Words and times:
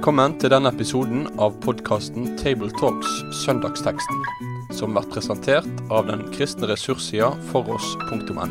Velkommen 0.00 0.38
til 0.40 0.48
denne 0.48 0.70
episoden 0.72 1.26
av 1.44 1.58
podkasten 1.60 2.30
Tabletalks 2.40 3.18
Søndagsteksten, 3.42 4.22
som 4.72 4.94
blir 4.96 5.04
presentert 5.12 5.82
av 5.92 6.06
den 6.08 6.22
kristne 6.32 6.70
ressurssida 6.70 7.28
foross.no. 7.50 8.46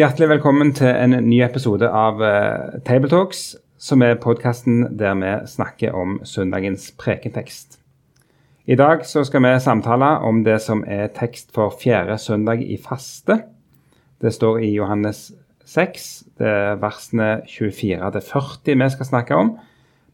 Hjertelig 0.00 0.30
velkommen 0.30 0.72
til 0.72 0.88
en 0.88 1.18
ny 1.26 1.42
episode 1.44 1.84
av 1.84 2.24
uh, 2.24 2.80
Tabletalks, 2.88 3.42
som 3.76 4.06
er 4.08 4.16
podkasten 4.24 4.96
der 4.96 5.20
vi 5.20 5.34
snakker 5.52 5.92
om 5.92 6.22
søndagens 6.24 6.94
prekentekst. 6.96 7.76
I 8.64 8.80
dag 8.80 9.04
skal 9.04 9.50
vi 9.50 9.52
samtale 9.60 10.14
om 10.24 10.46
det 10.48 10.62
som 10.64 10.80
er 10.88 11.12
tekst 11.12 11.52
for 11.52 11.76
fjerde 11.76 12.16
søndag 12.16 12.64
i 12.64 12.80
faste. 12.80 13.42
Det 14.16 14.32
står 14.32 14.64
i 14.64 14.72
Johannes 14.78 15.26
6. 15.68 16.08
Det 16.38 16.48
er 16.48 16.80
versene 16.82 17.28
24 17.48 18.10
til 18.16 18.26
40 18.28 18.80
vi 18.82 18.90
skal 18.94 19.08
snakke 19.08 19.38
om. 19.38 19.54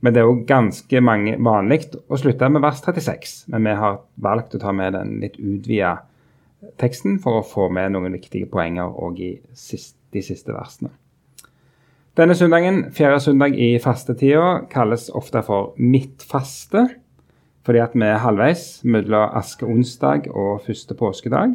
Men 0.00 0.14
det 0.14 0.22
er 0.22 0.28
jo 0.28 0.44
ganske 0.46 1.00
mange 1.02 1.34
vanlig 1.42 1.88
å 2.06 2.18
slutte 2.20 2.50
med 2.52 2.62
vers 2.62 2.84
36. 2.84 3.48
Men 3.50 3.66
vi 3.66 3.74
har 3.80 3.98
valgt 4.22 4.54
å 4.54 4.62
ta 4.62 4.72
med 4.72 4.94
den 4.94 5.18
litt 5.24 5.40
utvida 5.40 5.96
teksten 6.78 7.18
for 7.22 7.40
å 7.40 7.46
få 7.46 7.68
med 7.74 7.94
noen 7.94 8.14
viktige 8.14 8.48
poenger 8.50 8.94
òg 8.94 9.20
i 9.22 9.32
de 9.42 10.22
siste 10.22 10.54
versene. 10.54 10.92
Denne 12.18 12.34
søndagen, 12.34 12.88
fjerde 12.90 13.20
søndag 13.22 13.54
i 13.54 13.76
fastetida, 13.78 14.64
kalles 14.70 15.06
ofte 15.14 15.42
for 15.46 15.76
midtfaste, 15.78 16.88
fordi 17.62 17.78
at 17.78 17.94
vi 17.94 18.08
er 18.08 18.22
halvveis 18.24 18.64
mellom 18.82 19.36
askeonsdag 19.38 20.26
og 20.32 20.64
første 20.66 20.96
påskedag. 20.98 21.54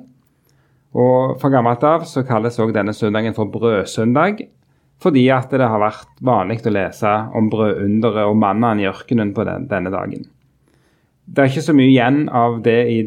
Og 0.94 1.40
Fra 1.42 1.50
gammelt 1.50 1.84
av 1.88 2.06
så 2.06 2.22
kalles 2.28 2.60
også 2.60 2.76
denne 2.76 2.94
søndagen 2.94 3.34
for 3.34 3.50
brødsøndag, 3.50 4.46
fordi 5.02 5.26
at 5.34 5.52
det 5.52 5.66
har 5.66 5.82
vært 5.82 6.12
vanlig 6.24 6.62
å 6.70 6.74
lese 6.74 7.14
om 7.36 7.50
brødunderet 7.52 8.30
og 8.30 8.38
mannen 8.40 8.84
i 8.84 8.88
ørkenen 8.88 9.34
på 9.36 9.46
den, 9.48 9.66
denne 9.72 9.92
dagen. 9.94 10.28
Det 11.26 11.42
er 11.42 11.50
ikke 11.50 11.66
så 11.66 11.76
mye 11.76 11.90
igjen 11.90 12.28
av 12.30 12.62
det 12.64 12.80
i 12.92 13.00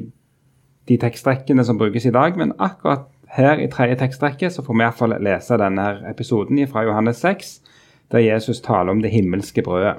de 0.86 0.96
tekstrekkene 1.02 1.64
som 1.66 1.78
brukes 1.78 2.06
i 2.06 2.14
dag, 2.14 2.36
men 2.38 2.54
akkurat 2.62 3.06
her 3.36 3.60
i 3.60 3.68
tredje 3.70 3.98
tekstrekke 4.00 4.50
så 4.52 4.62
får 4.64 4.76
vi 4.76 4.84
iallfall 4.84 5.16
lese 5.22 5.58
denne 5.60 5.86
episoden 6.10 6.60
fra 6.70 6.84
Johannes 6.86 7.22
6, 7.24 7.56
der 8.14 8.24
Jesus 8.24 8.62
taler 8.64 8.94
om 8.94 9.02
det 9.02 9.12
himmelske 9.14 9.64
brødet. 9.66 9.96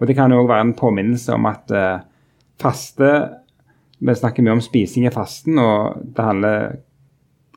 Og 0.00 0.06
Det 0.06 0.16
kan 0.16 0.32
òg 0.34 0.48
være 0.48 0.68
en 0.68 0.76
påminnelse 0.76 1.32
om 1.32 1.46
at 1.46 1.70
uh, 1.70 2.02
faste 2.60 3.10
Vi 4.04 4.14
snakker 4.14 4.42
mye 4.42 4.58
om 4.58 4.60
spising 4.60 5.06
i 5.06 5.12
fasten, 5.14 5.58
og 5.58 6.02
det 6.16 6.24
handler 6.24 6.74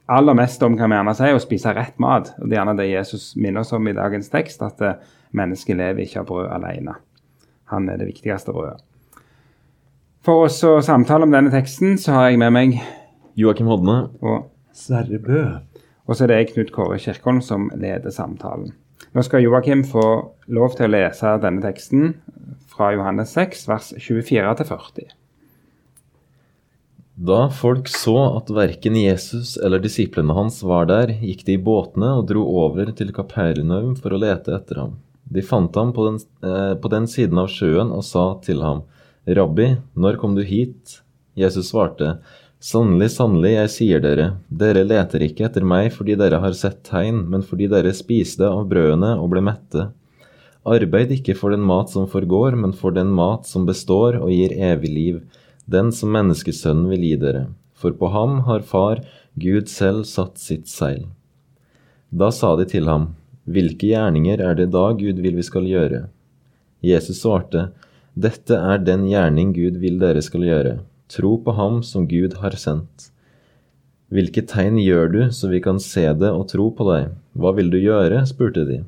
aller 0.08 0.38
mest 0.38 0.64
om 0.64 0.78
kan 0.80 0.92
vi 0.92 0.98
gjerne 0.98 1.16
si, 1.18 1.30
å 1.36 1.44
spise 1.44 1.74
rett 1.76 1.98
mat. 2.00 2.34
Og 2.40 2.48
Det 2.48 2.56
er 2.56 2.62
gjerne 2.62 2.78
det 2.80 2.90
Jesus 2.90 3.30
minner 3.36 3.64
oss 3.64 3.74
om 3.76 3.88
i 3.88 3.96
dagens 3.96 4.30
tekst, 4.34 4.64
at 4.64 4.82
uh, 4.84 5.00
mennesket 5.36 5.78
lever 5.78 6.06
ikke 6.06 6.22
av 6.24 6.30
brød 6.30 6.52
alene. 6.56 6.98
Han 7.74 7.90
er 7.92 8.00
det 8.00 8.10
viktigste 8.10 8.56
brødet. 8.56 8.84
For 10.24 10.48
oss 10.48 10.60
å 10.68 10.80
samtale 10.84 11.28
om 11.28 11.32
denne 11.32 11.52
teksten, 11.54 11.96
så 12.00 12.16
har 12.16 12.30
jeg 12.30 12.40
med 12.42 12.52
meg 12.56 12.80
Joakim 13.40 13.70
Hodne. 13.72 14.10
Og 14.20 14.50
Sverre 14.76 15.20
Bø. 15.24 15.44
Og 16.08 16.16
så 16.16 16.26
er 16.26 16.32
det 16.32 16.40
jeg, 16.42 16.50
Knut 16.54 16.74
Kåre 16.76 17.00
Kirkholm, 17.00 17.40
som 17.44 17.70
leder 17.76 18.12
samtalen. 18.14 18.74
Nå 19.16 19.24
skal 19.24 19.44
Joakim 19.44 19.84
få 19.88 20.04
lov 20.52 20.76
til 20.78 20.88
å 20.88 20.94
lese 20.94 21.38
denne 21.44 21.64
teksten 21.64 22.18
fra 22.72 22.92
Johannes 22.96 23.32
6, 23.36 23.64
vers 23.70 23.94
24 23.96 24.56
til 24.60 24.70
40. 24.70 25.16
Da 27.18 27.48
folk 27.50 27.88
så 27.90 28.14
at 28.38 28.52
verken 28.54 28.94
Jesus 29.00 29.56
eller 29.58 29.82
disiplene 29.82 30.36
hans 30.38 30.60
var 30.62 30.86
der, 30.86 31.16
gikk 31.18 31.40
de 31.48 31.56
i 31.58 31.62
båtene 31.62 32.12
og 32.20 32.28
dro 32.30 32.44
over 32.62 32.92
til 32.94 33.10
Kapernaum 33.16 33.96
for 33.98 34.14
å 34.14 34.20
lete 34.22 34.54
etter 34.54 34.84
ham. 34.84 34.92
De 35.26 35.42
fant 35.42 35.74
ham 35.76 35.96
på 35.96 36.06
den, 36.06 36.20
eh, 36.46 36.76
på 36.78 36.92
den 36.94 37.08
siden 37.10 37.42
av 37.42 37.50
sjøen 37.50 37.90
og 37.92 38.04
sa 38.06 38.38
til 38.46 38.62
ham, 38.62 38.84
Rabbi, 39.26 39.80
når 39.96 40.20
kom 40.22 40.36
du 40.36 40.44
hit? 40.44 41.02
Jesus 41.36 41.72
svarte, 41.72 42.20
Sannelig, 42.62 43.10
sannelig, 43.18 43.52
jeg 43.54 43.70
sier 43.70 44.00
dere, 44.00 44.38
dere 44.50 44.86
leter 44.86 45.26
ikke 45.26 45.46
etter 45.46 45.66
meg 45.66 45.92
fordi 45.94 46.16
dere 46.18 46.40
har 46.40 46.54
sett 46.54 46.84
tegn, 46.84 47.28
men 47.30 47.42
fordi 47.42 47.68
dere 47.70 47.94
spiste 47.94 48.46
av 48.46 48.70
brødene 48.70 49.18
og 49.18 49.30
ble 49.34 49.42
mette. 49.42 49.90
Arbeid 50.66 51.10
ikke 51.18 51.36
for 51.38 51.50
den 51.50 51.66
mat 51.66 51.90
som 51.90 52.08
forgår, 52.10 52.58
men 52.58 52.74
for 52.74 52.92
den 52.92 53.10
mat 53.10 53.46
som 53.46 53.66
består 53.66 54.22
og 54.22 54.30
gir 54.30 54.54
evig 54.54 54.94
liv 54.94 55.22
den 55.68 55.92
som 55.92 56.14
menneskesønnen 56.16 56.88
vil 56.92 57.04
gi 57.04 57.16
dere, 57.22 57.46
for 57.76 57.96
på 58.00 58.10
ham 58.14 58.42
har 58.48 58.66
Far, 58.66 59.04
Gud 59.38 59.68
selv, 59.70 60.06
satt 60.08 60.40
sitt 60.42 60.68
seil. 60.72 61.06
Da 62.10 62.32
sa 62.32 62.56
de 62.56 62.66
til 62.66 62.88
ham, 62.88 63.14
Hvilke 63.48 63.88
gjerninger 63.94 64.42
er 64.44 64.58
det 64.60 64.72
da 64.74 64.90
Gud 65.00 65.22
vil 65.24 65.38
vi 65.38 65.44
skal 65.46 65.68
gjøre? 65.68 66.08
Jesus 66.84 67.22
svarte, 67.22 67.70
Dette 68.16 68.58
er 68.58 68.82
den 68.82 69.06
gjerning 69.08 69.54
Gud 69.56 69.78
vil 69.80 70.00
dere 70.02 70.24
skal 70.26 70.44
gjøre, 70.44 70.74
tro 71.08 71.38
på 71.44 71.54
ham 71.56 71.80
som 71.84 72.08
Gud 72.10 72.40
har 72.42 72.58
sendt. 72.60 73.12
Hvilke 74.12 74.44
tegn 74.48 74.80
gjør 74.80 75.10
du 75.12 75.22
så 75.36 75.52
vi 75.52 75.62
kan 75.64 75.80
se 75.84 76.06
det 76.16 76.32
og 76.32 76.48
tro 76.52 76.70
på 76.76 76.88
deg? 76.88 77.16
Hva 77.36 77.54
vil 77.56 77.72
du 77.72 77.80
gjøre? 77.80 78.24
spurte 78.28 78.64
de. 78.68 78.82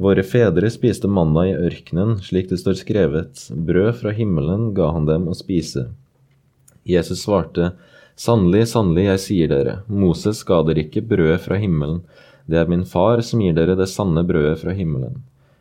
Våre 0.00 0.22
fedre 0.24 0.70
spiste 0.72 1.08
manna 1.12 1.42
i 1.50 1.52
ørkenen, 1.52 2.14
slik 2.24 2.48
det 2.48 2.56
står 2.62 2.78
skrevet, 2.78 3.42
brød 3.52 3.98
fra 3.98 4.14
himmelen 4.16 4.70
ga 4.72 4.86
han 4.94 5.04
dem 5.04 5.26
å 5.28 5.34
spise. 5.36 5.90
Jesus 6.88 7.26
svarte, 7.26 7.74
Sannelig, 8.16 8.70
sannelig, 8.72 9.04
jeg 9.10 9.20
sier 9.24 9.50
dere, 9.52 9.74
Moses 9.88 10.40
ga 10.48 10.62
dere 10.64 10.86
ikke 10.86 11.04
brødet 11.04 11.42
fra 11.44 11.60
himmelen, 11.60 12.00
det 12.48 12.62
er 12.62 12.72
min 12.72 12.86
far 12.88 13.20
som 13.24 13.44
gir 13.44 13.52
dere 13.56 13.76
det 13.76 13.90
sanne 13.92 14.24
brødet 14.24 14.62
fra 14.62 14.72
himmelen. 14.76 15.20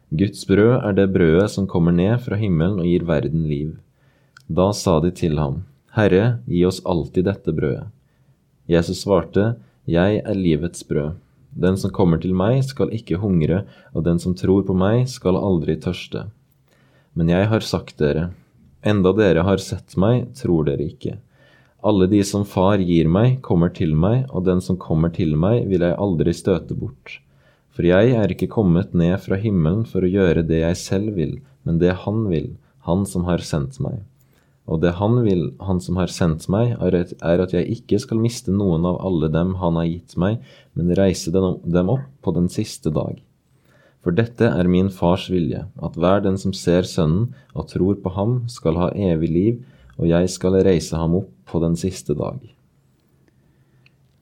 Guds 0.09 0.47
brød 0.47 0.73
er 0.77 0.95
det 0.95 1.11
brødet 1.13 1.51
som 1.53 1.67
kommer 1.67 1.95
ned 1.95 2.15
fra 2.23 2.39
himmelen 2.39 2.79
og 2.79 2.87
gir 2.87 3.03
verden 3.11 3.43
liv. 3.47 3.75
Da 4.47 4.71
sa 4.71 5.01
de 5.03 5.11
til 5.11 5.35
ham, 5.37 5.65
Herre, 5.99 6.39
gi 6.47 6.63
oss 6.65 6.79
alltid 6.87 7.27
dette 7.27 7.53
brødet. 7.55 7.89
Jesus 8.71 9.03
svarte, 9.03 9.57
Jeg 9.85 10.23
er 10.23 10.37
livets 10.37 10.87
brød. 10.87 11.19
Den 11.59 11.77
som 11.79 11.91
kommer 11.91 12.21
til 12.23 12.35
meg, 12.37 12.61
skal 12.63 12.93
ikke 12.95 13.19
hungre, 13.19 13.65
og 13.91 14.05
den 14.07 14.19
som 14.21 14.35
tror 14.37 14.63
på 14.67 14.75
meg, 14.77 15.07
skal 15.11 15.39
aldri 15.39 15.75
tørste. 15.81 16.29
Men 17.17 17.31
jeg 17.31 17.49
har 17.51 17.65
sagt 17.65 17.97
dere, 17.99 18.29
enda 18.85 19.11
dere 19.17 19.43
har 19.43 19.59
sett 19.59 19.97
meg, 19.99 20.29
tror 20.39 20.69
dere 20.69 20.87
ikke. 20.87 21.17
Alle 21.83 22.09
de 22.11 22.19
som 22.27 22.45
Far 22.47 22.79
gir 22.83 23.07
meg, 23.11 23.39
kommer 23.43 23.71
til 23.75 23.95
meg, 23.95 24.25
og 24.31 24.45
den 24.47 24.63
som 24.63 24.79
kommer 24.79 25.11
til 25.15 25.35
meg, 25.39 25.65
vil 25.71 25.83
jeg 25.83 25.99
aldri 25.99 26.35
støte 26.35 26.75
bort. 26.75 27.19
For 27.75 27.87
jeg 27.87 28.15
er 28.19 28.31
ikke 28.31 28.49
kommet 28.51 28.95
ned 28.95 29.15
fra 29.23 29.39
himmelen 29.39 29.85
for 29.87 30.03
å 30.03 30.11
gjøre 30.11 30.43
det 30.47 30.63
jeg 30.63 30.79
selv 30.79 31.15
vil, 31.15 31.37
men 31.63 31.79
det 31.79 31.95
Han 32.05 32.25
vil, 32.31 32.55
Han 32.87 33.05
som 33.07 33.27
har 33.27 33.43
sendt 33.43 33.79
meg. 33.79 34.01
Og 34.69 34.83
det 34.83 34.97
Han 34.99 35.23
vil, 35.25 35.49
Han 35.65 35.81
som 35.81 35.97
har 35.97 36.11
sendt 36.13 36.45
meg, 36.51 36.75
er 36.77 37.41
at 37.41 37.55
jeg 37.55 37.79
ikke 37.79 37.99
skal 37.99 38.21
miste 38.21 38.53
noen 38.53 38.85
av 38.85 38.99
alle 39.05 39.31
dem 39.33 39.55
Han 39.63 39.79
har 39.81 39.89
gitt 39.89 40.15
meg, 40.17 40.37
men 40.77 40.93
reise 40.95 41.33
dem 41.33 41.89
opp 41.89 42.05
på 42.21 42.35
den 42.37 42.47
siste 42.53 42.93
dag. 42.93 43.17
For 43.99 44.15
dette 44.15 44.47
er 44.47 44.69
min 44.71 44.87
fars 44.93 45.27
vilje, 45.31 45.65
at 45.83 45.97
hver 45.99 46.21
den 46.23 46.37
som 46.39 46.53
ser 46.55 46.87
Sønnen 46.87 47.33
og 47.51 47.67
tror 47.73 47.97
på 47.99 48.13
ham, 48.15 48.45
skal 48.47 48.77
ha 48.79 48.87
evig 48.95 49.29
liv, 49.33 49.57
og 49.99 50.07
jeg 50.07 50.29
skal 50.31 50.55
reise 50.63 50.95
ham 50.95 51.17
opp 51.19 51.33
på 51.49 51.59
den 51.59 51.75
siste 51.75 52.15
dag. 52.15 52.39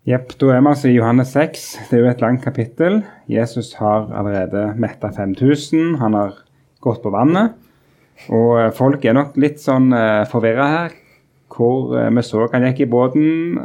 Jepp, 0.07 0.31
da 0.39 0.53
er 0.55 0.63
vi 0.63 0.71
altså 0.71 0.87
i 0.87 0.95
Johannes 0.95 1.33
6. 1.35 1.63
Det 1.89 1.97
er 1.97 2.05
jo 2.05 2.09
et 2.09 2.21
langt 2.23 2.41
kapittel. 2.45 3.01
Jesus 3.27 3.73
har 3.75 4.07
allerede 4.15 4.69
metta 4.79 5.11
5000. 5.11 5.97
Han 5.99 6.15
har 6.15 6.37
gått 6.81 7.01
på 7.03 7.11
vannet. 7.11 7.57
Og 8.25 8.53
eh, 8.59 8.71
folk 8.75 9.05
er 9.05 9.15
nok 9.17 9.35
litt 9.39 9.59
sånn 9.61 9.91
uh, 9.93 10.21
eh, 10.21 10.29
forvirra 10.31 10.69
her. 10.71 10.95
Hvor 11.53 11.93
uh, 11.95 12.07
vi 12.11 12.23
så 12.25 12.47
han 12.51 12.65
gikk 12.67 12.83
i 12.83 12.89
båten, 12.91 13.59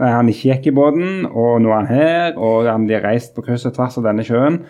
uh, 0.00 0.06
han 0.16 0.30
ikke 0.32 0.54
gikk 0.54 0.70
i 0.70 0.76
båten, 0.76 1.26
og 1.28 1.60
nå 1.62 1.72
er 1.72 1.76
han 1.76 1.90
her, 1.90 2.38
og 2.38 2.70
han 2.70 2.88
blir 2.88 3.04
reist 3.04 3.36
på 3.36 3.44
kryss 3.46 3.68
og 3.68 3.76
tvers 3.76 4.00
av 4.00 4.08
denne 4.08 4.24
sjøen. 4.26 4.62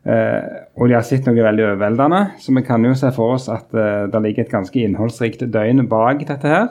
Uh, 0.00 0.68
og 0.80 0.88
de 0.88 0.96
har 0.96 1.04
sett 1.04 1.26
noe 1.28 1.40
veldig 1.44 1.66
overveldende, 1.70 2.20
så 2.40 2.54
vi 2.56 2.64
kan 2.64 2.84
jo 2.86 2.94
se 2.96 3.10
for 3.16 3.36
oss 3.36 3.50
at 3.52 3.68
det 3.72 4.22
ligger 4.24 4.46
et 4.46 4.52
ganske 4.52 4.84
innholdsrikt 4.84 5.44
døgn 5.52 5.84
bak 5.90 6.22
dette 6.28 6.48
her. 6.48 6.70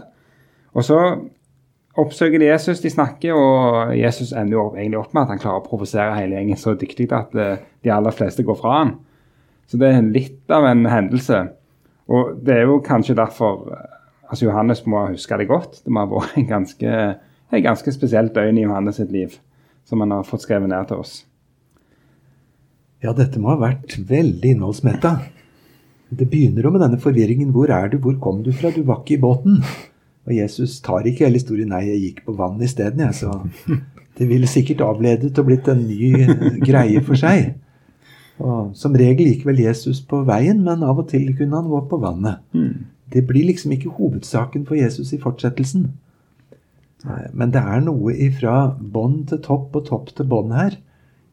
Og 0.78 0.86
så 0.86 0.98
oppsøker 2.00 2.42
de 2.42 2.48
Jesus, 2.48 2.82
de 2.82 2.90
snakker, 2.94 3.36
og 3.36 3.94
Jesus 3.98 4.32
ender 4.32 4.56
jo 4.56 4.66
egentlig 4.72 5.02
opp 5.02 5.14
med 5.14 5.26
at 5.26 5.34
han 5.34 5.42
klarer 5.42 5.62
å 5.62 5.68
provosere 5.68 6.18
hele 6.18 6.40
gjengen 6.40 6.58
så 6.58 6.74
dyktig 6.80 7.10
at 7.14 7.34
de 7.36 7.94
aller 7.94 8.16
fleste 8.16 8.46
går 8.48 8.58
fra 8.58 8.76
han. 8.80 8.96
Så 9.70 9.78
det 9.78 9.92
er 9.94 10.10
litt 10.10 10.54
av 10.54 10.66
en 10.66 10.88
hendelse. 10.90 11.44
Og 12.10 12.36
det 12.46 12.56
er 12.58 12.68
jo 12.68 12.80
kanskje 12.86 13.18
derfor 13.18 13.68
altså 14.30 14.46
Johannes 14.48 14.86
må 14.90 15.08
huske 15.12 15.38
det 15.38 15.50
godt. 15.50 15.82
Det 15.86 15.94
må 15.94 16.06
ha 16.06 16.12
vært 16.12 16.38
en 16.42 16.50
ganske, 16.50 16.96
en 17.54 17.66
ganske 17.66 17.94
spesielt 17.94 18.36
døgn 18.36 18.62
i 18.62 18.66
Johannes 18.66 19.00
sitt 19.02 19.14
liv 19.14 19.38
som 19.90 20.04
han 20.04 20.14
har 20.14 20.28
fått 20.28 20.46
skrevet 20.46 20.70
ned 20.70 20.90
til 20.90 21.02
oss. 21.02 21.14
Ja, 23.02 23.14
dette 23.16 23.40
må 23.42 23.54
ha 23.54 23.58
vært 23.62 23.96
veldig 24.10 24.54
innholdsmetta. 24.54 25.16
Det 26.10 26.28
begynner 26.30 26.66
jo 26.66 26.74
med 26.74 26.84
denne 26.84 27.00
forvirringen. 27.02 27.54
Hvor 27.56 27.72
er 27.74 27.90
du? 27.90 27.98
Hvor 28.04 28.18
kom 28.22 28.44
du 28.46 28.52
fra? 28.54 28.74
Du 28.76 28.84
var 28.86 29.02
ikke 29.02 29.16
i 29.16 29.22
båten. 29.24 29.62
Og 30.28 30.36
Jesus 30.36 30.78
tar 30.86 31.08
ikke 31.08 31.26
hele 31.26 31.40
historien. 31.40 31.72
Nei, 31.72 31.86
jeg 31.88 32.04
gikk 32.04 32.22
på 32.28 32.36
vann 32.38 32.62
isteden, 32.66 33.02
jeg. 33.06 33.16
Så 33.18 33.80
det 34.20 34.28
ville 34.30 34.50
sikkert 34.52 34.84
avledet 34.86 35.32
og 35.40 35.48
blitt 35.48 35.70
en 35.72 35.86
ny 35.88 36.12
greie 36.68 37.02
for 37.06 37.18
seg. 37.18 37.56
Og 38.40 38.76
Som 38.76 38.96
regel 38.96 39.28
gikk 39.28 39.46
vel 39.46 39.60
Jesus 39.60 40.02
på 40.02 40.24
veien, 40.28 40.64
men 40.64 40.84
av 40.84 41.00
og 41.00 41.10
til 41.12 41.34
kunne 41.36 41.56
han 41.60 41.68
gå 41.70 41.82
på 41.90 42.00
vannet. 42.00 42.40
Det 43.12 43.26
blir 43.28 43.48
liksom 43.50 43.72
ikke 43.74 43.90
hovedsaken 43.98 44.66
for 44.66 44.76
Jesus 44.76 45.14
i 45.14 45.18
fortsettelsen. 45.18 45.90
Eh, 47.06 47.28
Men 47.34 47.52
det 47.52 47.62
er 47.62 47.82
noe 47.82 48.14
ifra 48.14 48.76
bånn 48.80 49.26
til 49.28 49.40
topp 49.40 49.76
og 49.76 49.86
topp 49.86 50.16
til 50.16 50.26
bånn 50.26 50.52
her. 50.52 50.78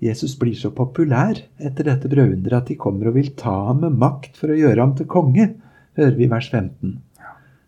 Jesus 0.02 0.34
blir 0.36 0.54
så 0.54 0.70
populær 0.70 1.38
etter 1.58 1.84
dette 1.84 2.08
brødunderet 2.08 2.62
at 2.62 2.68
de 2.68 2.76
kommer 2.76 3.08
og 3.08 3.14
vil 3.14 3.32
ta 3.36 3.54
ham 3.68 3.80
med 3.80 3.96
makt 3.96 4.36
for 4.36 4.52
å 4.52 4.58
gjøre 4.58 4.80
ham 4.80 4.94
til 4.96 5.06
konge, 5.06 5.54
hører 5.96 6.16
vi 6.16 6.24
i 6.24 6.30
vers 6.30 6.50
15. 6.50 6.98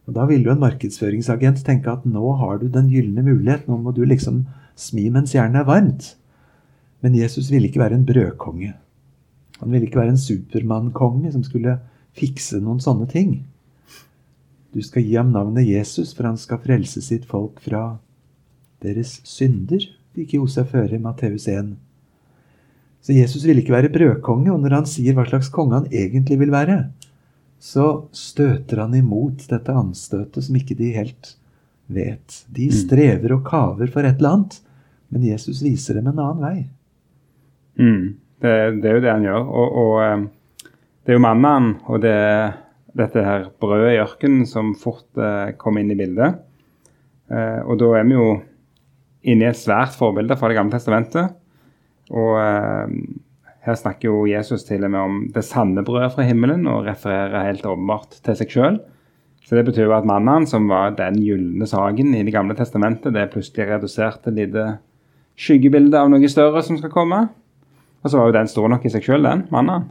Og 0.08 0.14
Da 0.14 0.24
vil 0.26 0.44
jo 0.44 0.52
en 0.52 0.60
markedsføringsagent 0.60 1.64
tenke 1.64 1.92
at 1.92 2.04
nå 2.04 2.32
har 2.40 2.58
du 2.58 2.68
den 2.68 2.88
gylne 2.88 3.22
mulighet, 3.22 3.68
nå 3.68 3.76
må 3.76 3.94
du 3.94 4.04
liksom 4.04 4.46
smi 4.76 5.08
mens 5.10 5.34
jernet 5.34 5.62
er 5.62 5.68
varmt. 5.68 6.14
Men 7.02 7.14
Jesus 7.14 7.50
ville 7.50 7.68
ikke 7.68 7.80
være 7.80 7.94
en 7.94 8.06
brødkonge. 8.06 8.74
Han 9.60 9.72
ville 9.72 9.88
ikke 9.88 10.00
være 10.00 10.14
en 10.14 10.20
supermannkonge 10.20 11.32
som 11.34 11.44
skulle 11.46 11.78
fikse 12.18 12.60
noen 12.62 12.80
sånne 12.82 13.08
ting. 13.10 13.40
Du 14.74 14.80
skal 14.84 15.04
gi 15.06 15.16
ham 15.16 15.32
navnet 15.34 15.66
Jesus, 15.66 16.12
for 16.14 16.28
han 16.28 16.38
skal 16.38 16.60
frelse 16.62 17.02
sitt 17.02 17.26
folk 17.28 17.60
fra 17.64 17.98
deres 18.84 19.18
synder, 19.26 19.82
fikk 20.14 20.36
Josef 20.36 20.74
høre 20.76 20.98
i 20.98 21.02
Matteus 21.02 21.48
1. 21.50 21.72
Så 23.02 23.14
Jesus 23.16 23.44
ville 23.46 23.62
ikke 23.62 23.74
være 23.74 23.92
brødkonge, 23.94 24.52
og 24.52 24.62
når 24.62 24.80
han 24.80 24.88
sier 24.90 25.16
hva 25.16 25.24
slags 25.28 25.50
konge 25.54 25.78
han 25.78 25.90
egentlig 25.90 26.38
vil 26.42 26.52
være, 26.54 26.78
så 27.58 28.06
støter 28.14 28.84
han 28.84 28.94
imot 28.94 29.48
dette 29.50 29.74
anstøtet 29.74 30.46
som 30.46 30.58
ikke 30.58 30.76
de 30.78 30.92
helt 30.94 31.34
vet. 31.90 32.42
De 32.54 32.68
strever 32.74 33.34
og 33.34 33.44
kaver 33.48 33.90
for 33.90 34.06
et 34.06 34.20
eller 34.20 34.36
annet, 34.36 34.58
men 35.08 35.26
Jesus 35.26 35.62
viser 35.64 35.98
dem 35.98 36.10
en 36.10 36.20
annen 36.22 36.44
vei. 36.44 36.58
Mm. 37.80 38.18
Det, 38.38 38.54
det 38.82 38.90
er 38.90 38.98
jo 38.98 39.04
det 39.04 39.12
han 39.12 39.26
gjør. 39.26 39.46
Og, 39.48 39.78
og 39.82 39.94
eh, 40.04 40.26
det 41.04 41.14
er 41.14 41.18
jo 41.18 41.24
mannen 41.24 41.70
og 41.88 42.02
det, 42.04 42.18
dette 42.98 43.24
her 43.24 43.48
brødet 43.60 43.94
i 43.94 44.02
ørkenen 44.02 44.46
som 44.48 44.74
fort 44.78 45.08
eh, 45.16 45.54
kom 45.60 45.80
inn 45.80 45.92
i 45.94 45.98
bildet. 45.98 46.42
Eh, 47.32 47.60
og 47.64 47.78
da 47.80 47.94
er 47.98 48.08
vi 48.08 48.16
jo 48.16 48.28
inne 49.28 49.48
i 49.48 49.50
et 49.50 49.60
svært 49.60 49.96
forbilde 49.98 50.36
fra 50.38 50.50
Det 50.50 50.58
gamle 50.58 50.74
testamentet. 50.74 51.34
Og 52.14 52.36
eh, 52.40 52.92
her 53.68 53.76
snakker 53.76 54.08
jo 54.08 54.26
Jesus 54.28 54.64
til 54.68 54.86
og 54.86 54.92
med 54.94 55.00
om 55.00 55.18
det 55.34 55.44
sanne 55.44 55.84
brødet 55.84 56.14
fra 56.14 56.26
himmelen, 56.28 56.66
og 56.70 56.86
refererer 56.88 57.50
helt 57.50 57.66
åpenbart 57.68 58.20
til 58.24 58.38
seg 58.38 58.54
sjøl. 58.54 58.78
Så 59.44 59.56
det 59.56 59.64
betyr 59.64 59.86
jo 59.86 59.96
at 59.96 60.08
mannen, 60.08 60.44
som 60.48 60.68
var 60.68 60.92
den 60.96 61.16
gylne 61.24 61.66
saken 61.68 62.12
i 62.16 62.24
Det 62.26 62.34
gamle 62.34 62.56
testamentet, 62.56 63.14
det 63.14 63.22
er 63.22 63.32
plutselig 63.32 63.68
redusert 63.70 64.22
til 64.24 64.36
et 64.36 64.44
lite 64.44 64.64
skyggebilde 65.38 65.96
av 65.96 66.10
noe 66.12 66.28
større 66.28 66.60
som 66.66 66.76
skal 66.76 66.92
komme. 66.92 67.28
Og 68.02 68.10
så 68.10 68.18
var 68.18 68.28
jo 68.28 68.36
den 68.38 68.50
stor 68.50 68.68
nok 68.70 68.84
i 68.86 68.92
seg 68.92 69.06
sjøl, 69.06 69.26
den 69.26 69.46
mannen. 69.54 69.88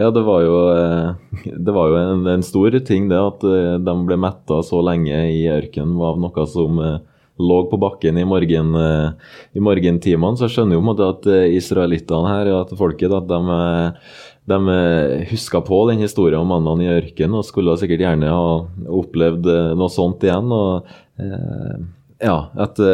Ja, 0.00 0.08
det 0.10 0.22
var 0.24 0.40
jo, 0.40 0.56
eh, 0.72 1.52
det 1.66 1.76
var 1.76 1.92
jo 1.92 2.00
en, 2.00 2.26
en 2.32 2.44
stor 2.46 2.72
ting 2.86 3.10
det 3.10 3.20
at 3.20 3.44
eh, 3.44 3.76
de 3.82 3.94
ble 4.08 4.16
metta 4.20 4.62
så 4.64 4.80
lenge 4.84 5.16
i 5.34 5.44
ørkenen 5.52 5.98
av 6.00 6.20
noe 6.22 6.46
som 6.48 6.80
eh, 6.80 6.98
lå 7.40 7.58
på 7.70 7.76
bakken 7.80 8.18
i, 8.20 8.24
morgen, 8.28 8.74
i 9.56 9.60
morgentimene. 9.64 10.36
Så 10.36 10.44
jeg 10.44 10.58
skjønner 10.58 10.76
jo 10.76 11.06
at 11.06 11.24
israelittene 11.56 12.34
her, 12.34 12.50
at 12.52 12.74
folket, 12.76 13.14
at 13.16 13.30
de, 13.30 13.62
de 14.52 14.74
huska 15.30 15.62
på 15.64 15.78
den 15.88 16.02
historien 16.04 16.42
om 16.42 16.52
mannene 16.52 16.84
i 16.84 16.90
ørkenen 16.98 17.38
og 17.38 17.46
skulle 17.48 17.78
sikkert 17.80 18.04
gjerne 18.04 18.28
ha 18.28 18.50
opplevd 18.92 19.48
noe 19.72 19.88
sånt 19.88 20.28
igjen. 20.28 20.52
og 20.52 20.84
ja, 22.20 22.36
at 22.60 22.84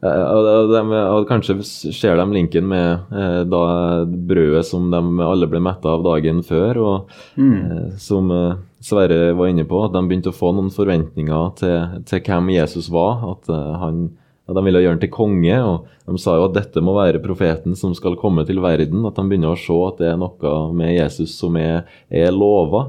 de, 0.00 1.24
kanskje 1.28 1.62
ser 1.64 2.16
de 2.16 2.26
linken 2.32 2.68
med 2.68 2.98
eh, 3.16 3.40
da 3.48 4.04
brødet 4.04 4.66
som 4.68 4.90
de 4.92 5.00
alle 5.24 5.48
ble 5.48 5.62
metta 5.64 5.94
av 5.96 6.04
dagen 6.04 6.42
før, 6.44 6.80
og 6.82 7.14
mm. 7.40 7.96
som 8.00 8.30
eh, 8.30 8.58
Sverre 8.86 9.32
var 9.34 9.50
inne 9.50 9.64
på, 9.66 9.80
at 9.82 9.94
de 9.96 10.04
begynte 10.04 10.30
å 10.30 10.36
få 10.36 10.52
noen 10.54 10.70
forventninger 10.70 11.46
til, 11.58 12.02
til 12.06 12.20
hvem 12.22 12.52
Jesus 12.54 12.90
var. 12.92 13.24
At, 13.32 13.48
han, 13.50 14.04
at 14.46 14.54
de 14.54 14.62
ville 14.62 14.82
gjøre 14.84 14.94
ham 14.94 15.00
til 15.02 15.10
konge. 15.10 15.56
og 15.58 15.88
De 16.06 16.20
sa 16.22 16.36
jo 16.38 16.44
at 16.46 16.54
dette 16.54 16.82
må 16.84 16.94
være 16.94 17.22
profeten 17.24 17.74
som 17.74 17.96
skal 17.98 18.14
komme 18.20 18.44
til 18.46 18.60
verden. 18.62 19.02
At 19.08 19.18
de 19.18 19.24
begynner 19.26 19.56
å 19.56 19.58
se 19.58 19.78
at 19.88 19.98
det 19.98 20.12
er 20.12 20.20
noe 20.20 20.52
med 20.76 20.92
Jesus 20.92 21.34
som 21.34 21.58
er, 21.58 21.88
er 22.06 22.30
lova. 22.36 22.84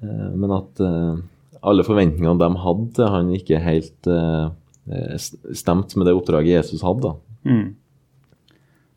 Men 0.00 0.56
at 0.56 0.82
alle 0.82 1.86
forventningene 1.86 2.34
de 2.42 2.64
hadde 2.64 2.88
til 2.98 3.14
han, 3.14 3.30
ikke 3.38 3.62
helt 3.62 4.10
stemt 5.56 5.94
med 5.96 6.08
det 6.08 6.16
oppdraget 6.16 6.56
Jesus 6.56 6.84
hadde. 6.86 7.14
Mm. 7.48 7.76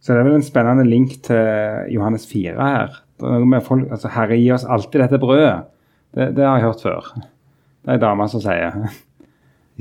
Så 0.01 0.13
det 0.13 0.21
er 0.21 0.27
vel 0.27 0.39
en 0.39 0.45
spennende 0.45 0.85
link 0.87 1.19
til 1.27 1.91
Johannes 1.93 2.25
4 2.29 2.55
her. 2.57 2.97
Det 3.21 3.29
er 3.29 3.43
noe 3.43 3.51
med 3.51 3.65
folk, 3.65 3.85
altså 3.93 4.09
Herre, 4.15 4.39
gi 4.39 4.49
oss 4.53 4.65
alltid 4.65 5.03
dette 5.03 5.21
brødet. 5.21 5.69
Det, 6.15 6.31
det 6.37 6.47
har 6.47 6.57
jeg 6.57 6.67
hørt 6.71 6.83
før. 6.83 7.11
Det 7.21 7.91
er 7.91 7.99
ei 7.99 8.01
dame 8.01 8.27
som 8.31 8.43
sier. 8.43 8.81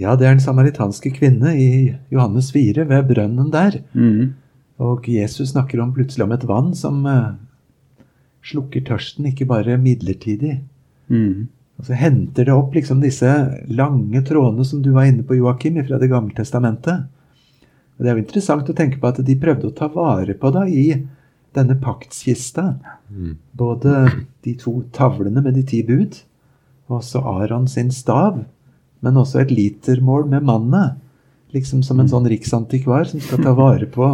Ja, 0.01 0.15
det 0.17 0.25
er 0.25 0.33
den 0.33 0.41
samaritanske 0.41 1.11
kvinne 1.13 1.51
i 1.61 1.71
Johannes 2.15 2.47
4, 2.55 2.87
ved 2.89 3.09
brønnen 3.11 3.51
der. 3.53 3.83
Mm. 3.93 4.31
Og 4.81 5.05
Jesus 5.11 5.51
snakker 5.51 5.83
om 5.83 5.91
plutselig 5.93 6.25
om 6.25 6.33
et 6.33 6.47
vann 6.49 6.71
som 6.79 7.03
uh, 7.05 7.35
slukker 8.47 8.87
tørsten, 8.87 9.27
ikke 9.29 9.49
bare 9.51 9.77
midlertidig. 9.83 10.55
Mm. 11.13 11.51
Og 11.81 11.87
så 11.89 11.97
henter 11.97 12.45
det 12.45 12.53
opp 12.53 12.75
liksom 12.77 12.99
disse 13.01 13.31
lange 13.73 14.21
trådene 14.29 14.67
som 14.69 14.83
du 14.85 14.91
var 14.93 15.09
inne 15.09 15.25
på, 15.25 15.39
Joakim, 15.39 15.79
fra 15.87 15.97
Det 15.99 16.11
gamle 16.13 16.35
testamentet. 16.37 17.07
Og 17.97 18.05
Det 18.05 18.11
er 18.11 18.19
jo 18.19 18.25
interessant 18.25 18.69
å 18.69 18.77
tenke 18.77 19.01
på 19.01 19.09
at 19.09 19.23
de 19.25 19.37
prøvde 19.41 19.71
å 19.71 19.77
ta 19.77 19.89
vare 19.89 20.37
på 20.37 20.51
deg 20.53 20.75
i 20.77 20.85
denne 21.57 21.79
paktskista. 21.81 22.75
Mm. 23.09 23.39
Både 23.57 23.95
de 24.45 24.55
to 24.61 24.83
tavlene 24.93 25.41
med 25.41 25.57
de 25.57 25.65
ti 25.65 25.81
bud, 25.89 26.21
og 26.91 26.99
også 27.01 27.25
Aron 27.25 27.65
sin 27.69 27.89
stav, 27.95 28.43
men 29.01 29.17
også 29.17 29.41
et 29.41 29.55
litermål 29.55 30.29
med 30.29 30.45
mannet. 30.45 31.01
Liksom 31.57 31.81
som 31.83 31.99
en 31.99 32.13
sånn 32.13 32.29
riksantikvar 32.29 33.09
som 33.09 33.25
skal 33.25 33.41
ta 33.43 33.57
vare 33.57 33.89
på 33.89 34.11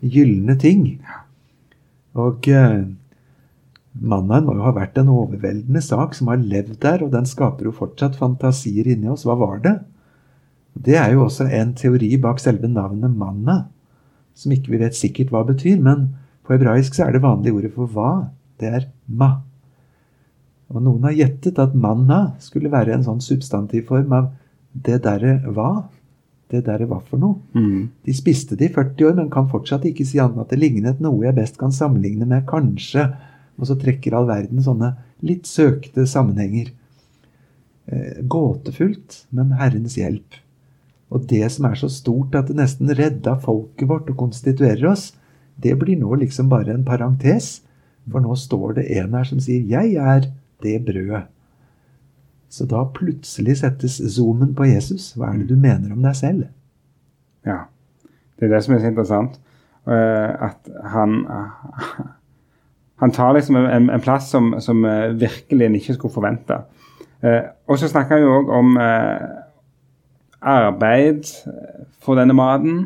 gylne 0.00 0.56
ting. 0.58 0.96
Og 2.16 2.48
eh, 2.48 2.88
Mannaen 3.92 4.46
må 4.46 4.54
jo 4.56 4.64
ha 4.64 4.72
vært 4.72 4.96
en 5.00 5.10
overveldende 5.12 5.82
sak 5.84 6.14
som 6.16 6.30
har 6.32 6.40
levd 6.40 6.78
der, 6.80 7.04
og 7.04 7.12
den 7.12 7.28
skaper 7.28 7.68
jo 7.68 7.74
fortsatt 7.76 8.16
fantasier 8.16 8.88
inni 8.88 9.10
oss. 9.12 9.26
Hva 9.28 9.36
var 9.38 9.60
det? 9.64 9.76
Det 10.72 10.96
er 10.96 11.12
jo 11.12 11.26
også 11.26 11.50
en 11.52 11.74
teori 11.76 12.14
bak 12.20 12.40
selve 12.40 12.70
navnet 12.70 13.12
manna, 13.12 13.66
som 14.34 14.54
ikke 14.54 14.72
vi 14.72 14.80
vet 14.80 14.96
sikkert 14.96 15.32
hva 15.32 15.44
betyr, 15.44 15.76
men 15.84 16.08
på 16.42 16.54
hebraisk 16.54 16.96
så 16.96 17.06
er 17.06 17.16
det 17.16 17.24
vanlige 17.24 17.58
ordet 17.58 17.72
for 17.74 17.90
hva. 17.92 18.12
Det 18.60 18.70
er 18.70 18.86
ma. 19.06 19.34
Og 20.72 20.80
noen 20.80 21.04
har 21.04 21.18
gjettet 21.18 21.60
at 21.60 21.74
manna 21.76 22.30
skulle 22.40 22.72
være 22.72 22.94
en 22.96 23.04
sånn 23.04 23.20
substantivform 23.20 24.14
av 24.16 24.30
det 24.72 25.02
derre 25.04 25.36
hva. 25.52 25.82
Det 26.48 26.62
derre 26.64 26.88
hva 26.88 27.02
for 27.04 27.20
noe. 27.20 27.38
Mm. 27.52 27.90
De 28.04 28.14
spiste 28.16 28.56
det 28.56 28.70
i 28.70 28.72
40 28.72 29.10
år, 29.10 29.18
men 29.20 29.28
kan 29.32 29.50
fortsatt 29.52 29.84
ikke 29.88 30.06
si 30.08 30.20
annet 30.20 30.46
at 30.46 30.52
det 30.52 30.60
lignet 30.60 31.04
noe 31.04 31.26
jeg 31.26 31.36
best 31.36 31.60
kan 31.60 31.72
sammenligne 31.72 32.28
med 32.28 32.48
kanskje 32.48 33.10
og 33.58 33.68
så 33.68 33.76
trekker 33.78 34.14
all 34.16 34.28
verden 34.30 34.62
sånne 34.64 34.94
litt 35.26 35.48
søkte 35.50 36.06
sammenhenger. 36.08 36.72
Eh, 37.86 38.22
gåtefullt, 38.22 39.24
men 39.34 39.54
Herrens 39.58 39.96
hjelp. 39.98 40.38
Og 41.12 41.26
det 41.28 41.44
som 41.52 41.66
er 41.68 41.76
så 41.76 41.90
stort 41.92 42.34
at 42.38 42.48
det 42.48 42.56
nesten 42.56 42.92
redda 42.96 43.36
folket 43.42 43.88
vårt 43.90 44.08
og 44.12 44.20
konstituerer 44.22 44.86
oss, 44.92 45.10
det 45.60 45.74
blir 45.80 45.98
nå 46.00 46.14
liksom 46.22 46.48
bare 46.52 46.72
en 46.72 46.86
parentes. 46.86 47.60
For 48.08 48.24
nå 48.24 48.34
står 48.38 48.78
det 48.80 48.88
en 48.98 49.14
her 49.14 49.28
som 49.28 49.40
sier 49.40 49.62
'Jeg 49.62 49.94
er 49.94 50.32
det 50.62 50.84
brødet'. 50.86 51.28
Så 52.48 52.66
da 52.68 52.84
plutselig 52.84 53.58
settes 53.58 53.96
zoomen 53.96 54.54
på 54.54 54.64
Jesus. 54.68 55.14
Hva 55.16 55.32
er 55.32 55.38
det 55.38 55.48
du 55.48 55.56
mener 55.56 55.92
om 55.92 56.02
deg 56.02 56.16
selv? 56.16 56.48
Ja. 57.46 57.64
Det 58.36 58.44
er 58.44 58.54
det 58.54 58.64
som 58.64 58.74
er 58.74 58.78
så 58.78 58.90
interessant. 58.90 59.40
Uh, 59.86 60.48
at 60.48 60.68
han 60.84 61.26
Han 63.02 63.12
tar 63.14 63.34
liksom 63.36 63.58
en, 63.58 63.90
en 63.90 64.02
plass 64.02 64.30
som, 64.30 64.52
som 64.62 64.84
uh, 64.86 65.10
virkelig 65.18 65.66
en 65.66 65.78
ikke 65.78 65.96
skulle 65.98 66.14
forvente. 66.14 66.62
og 67.70 67.78
så 67.78 67.86
snakker 67.86 68.16
han 68.16 68.24
jo 68.24 68.30
òg 68.34 68.48
om 68.50 68.72
arbeid 70.42 71.28
for 72.02 72.18
denne 72.18 72.34
maten. 72.34 72.80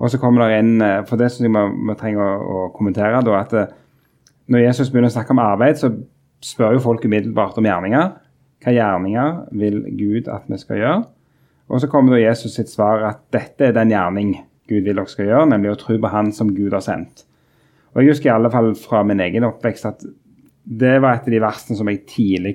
Og 0.00 0.08
så 0.08 0.16
kommer 0.20 0.46
det 0.48 0.62
inn 0.62 0.80
For 1.08 1.20
det 1.20 1.28
syns 1.28 1.44
jeg 1.44 1.52
vi, 1.52 1.64
vi 1.90 1.96
trenger 2.00 2.24
å, 2.24 2.38
å 2.40 2.62
kommentere. 2.72 3.20
Da, 3.20 3.42
at 3.42 3.74
når 4.48 4.64
Jesus 4.64 4.88
begynner 4.88 5.12
å 5.12 5.14
snakke 5.14 5.36
om 5.36 5.42
arbeid, 5.44 5.76
så 5.76 5.92
spør 6.40 6.78
jo 6.78 6.84
folk 6.86 7.04
umiddelbart 7.04 7.58
om 7.60 7.68
gjerninger. 7.68 8.08
Hva 8.64 8.74
gjerninger 8.74 9.40
vil 9.56 9.82
Gud 9.96 10.28
at 10.32 10.48
vi 10.48 10.58
skal 10.60 10.80
gjøre? 10.80 11.02
Og 11.70 11.80
så 11.80 11.88
kommer 11.88 12.16
da 12.16 12.24
Jesus 12.24 12.56
sitt 12.58 12.72
svar 12.72 13.04
at 13.06 13.20
dette 13.32 13.68
er 13.68 13.76
den 13.76 13.92
gjerning 13.92 14.34
Gud 14.70 14.86
vil 14.86 14.96
dere 14.96 15.10
skal 15.10 15.28
gjøre, 15.28 15.48
nemlig 15.50 15.72
å 15.72 15.78
tro 15.78 15.96
på 15.98 16.10
Han 16.10 16.32
som 16.34 16.52
Gud 16.54 16.74
har 16.74 16.82
sendt. 16.84 17.24
Og 17.94 18.02
Jeg 18.02 18.12
husker 18.12 18.30
i 18.30 18.34
alle 18.34 18.50
fall 18.52 18.72
fra 18.78 19.02
min 19.06 19.20
egen 19.20 19.46
oppvekst 19.48 19.88
at 19.88 20.04
det 20.70 20.98
var 21.02 21.16
et 21.16 21.26
av 21.26 21.34
de 21.34 21.42
versene 21.42 21.78
som 21.78 21.88
jeg 21.90 22.04
tidlig 22.06 22.54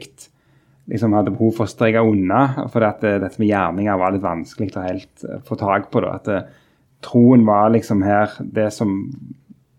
liksom 0.91 1.15
hadde 1.17 1.33
behov 1.33 1.55
for 1.57 1.65
å 1.65 1.71
streke 1.71 2.03
unna. 2.05 2.67
For 2.71 2.85
at 2.87 3.01
dette 3.03 3.41
med 3.41 3.49
gjerninger 3.49 3.99
var 3.99 4.13
litt 4.15 4.23
vanskelig 4.23 4.71
å 4.77 4.85
helt 4.85 5.25
uh, 5.25 5.41
få 5.45 5.57
tak 5.59 5.89
på. 5.91 6.03
Da. 6.05 6.13
At 6.21 6.29
uh, 6.29 6.65
troen 7.05 7.45
var 7.47 7.73
liksom 7.73 8.05
her 8.05 8.37
det 8.39 8.69
som 8.73 8.95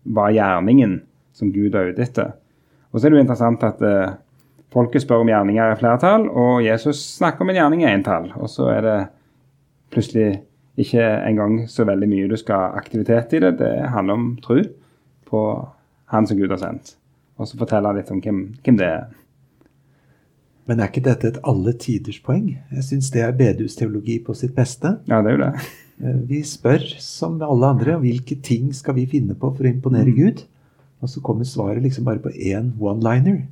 var 0.07 0.35
gjerningen 0.35 0.99
som 1.37 1.51
Gud 1.53 1.75
var 1.75 1.91
ute 1.91 2.03
etter. 2.05 2.33
Og 2.91 2.99
så 2.99 3.07
er 3.07 3.13
det 3.13 3.19
jo 3.19 3.23
interessant 3.25 3.63
at 3.67 3.81
eh, 3.83 4.15
folket 4.73 5.03
spør 5.03 5.25
om 5.25 5.29
gjerninger 5.29 5.73
i 5.73 5.77
flertall, 5.79 6.23
og 6.31 6.63
Jesus 6.65 7.01
snakker 7.17 7.43
om 7.43 7.51
en 7.51 7.59
gjerning 7.59 7.83
i 7.83 7.89
entall. 7.91 8.29
Og 8.39 8.49
så 8.49 8.69
er 8.71 8.85
det 8.85 8.97
plutselig 9.93 10.39
ikke 10.79 11.03
engang 11.27 11.59
så 11.69 11.85
veldig 11.87 12.09
mye 12.09 12.29
du 12.31 12.37
skal 12.39 12.63
ha 12.63 12.79
aktivitet 12.79 13.35
i 13.37 13.41
det. 13.43 13.57
Det 13.59 13.73
handler 13.93 14.17
om 14.17 14.27
tro 14.43 14.61
på 15.27 15.41
Han 16.13 16.27
som 16.27 16.37
Gud 16.39 16.51
har 16.53 16.61
sendt. 16.61 16.95
Og 17.37 17.49
så 17.49 17.57
forteller 17.59 17.91
han 17.91 17.99
litt 17.99 18.11
om 18.13 18.21
hvem, 18.23 18.37
hvem 18.63 18.77
det 18.79 18.87
er. 18.87 19.09
Men 20.67 20.79
er 20.79 20.89
ikke 20.91 21.03
dette 21.05 21.29
et 21.31 21.41
alle 21.47 21.73
tiders 21.79 22.19
poeng? 22.23 22.49
Jeg 22.75 22.85
syns 22.87 23.11
det 23.13 23.23
er 23.23 23.35
bedehusteologi 23.35 24.17
på 24.23 24.35
sitt 24.35 24.55
beste. 24.55 24.97
Ja, 25.07 25.21
det 25.23 25.31
er 25.31 25.37
jo 25.37 25.43
det. 25.45 25.67
Eh, 26.03 26.17
Vi 26.29 26.41
spør, 26.43 26.83
som 27.03 27.39
alle 27.41 27.73
andre, 27.73 27.99
hvilke 28.03 28.39
ting 28.43 28.73
skal 28.75 28.97
vi 28.97 29.07
finne 29.09 29.35
på 29.35 29.51
for 29.55 29.63
å 29.63 29.71
imponere 29.71 30.15
Gud? 30.15 30.43
Og 31.01 31.11
så 31.11 31.21
kommer 31.21 31.47
svaret 31.47 31.83
liksom 31.83 32.07
bare 32.07 32.23
på 32.23 32.33
én 32.33 32.73
one-liner. 32.79 33.45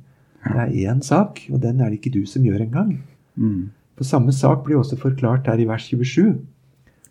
Det 0.46 0.60
er 0.62 0.92
én 0.92 1.00
sak, 1.02 1.40
og 1.50 1.60
den 1.62 1.80
er 1.80 1.90
det 1.90 2.00
ikke 2.00 2.14
du 2.14 2.26
som 2.26 2.44
gjør 2.44 2.66
engang. 2.66 2.98
Mm. 3.36 3.70
På 3.96 4.04
samme 4.04 4.32
sak 4.32 4.64
blir 4.64 4.78
også 4.78 4.98
forklart 5.00 5.48
her 5.50 5.58
i 5.58 5.66
vers 5.66 5.88
27. 5.88 6.36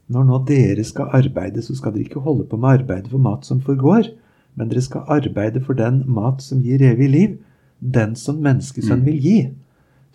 Når 0.08 0.28
nå 0.28 0.38
dere 0.48 0.84
skal 0.86 1.10
arbeide, 1.18 1.64
så 1.66 1.76
skal 1.76 1.96
dere 1.96 2.06
ikke 2.06 2.24
holde 2.24 2.46
på 2.48 2.60
med 2.62 2.82
arbeidet 2.82 3.10
for 3.12 3.22
mat 3.22 3.48
som 3.48 3.62
forgår, 3.64 4.12
men 4.56 4.70
dere 4.72 4.82
skal 4.82 5.06
arbeide 5.12 5.62
for 5.64 5.74
den 5.78 6.04
mat 6.08 6.42
som 6.42 6.62
gir 6.64 6.82
evig 6.82 7.10
liv, 7.12 7.38
den 7.80 8.16
som 8.16 8.38
menneskesønn 8.44 9.04
vil 9.06 9.18
gi. 9.20 9.38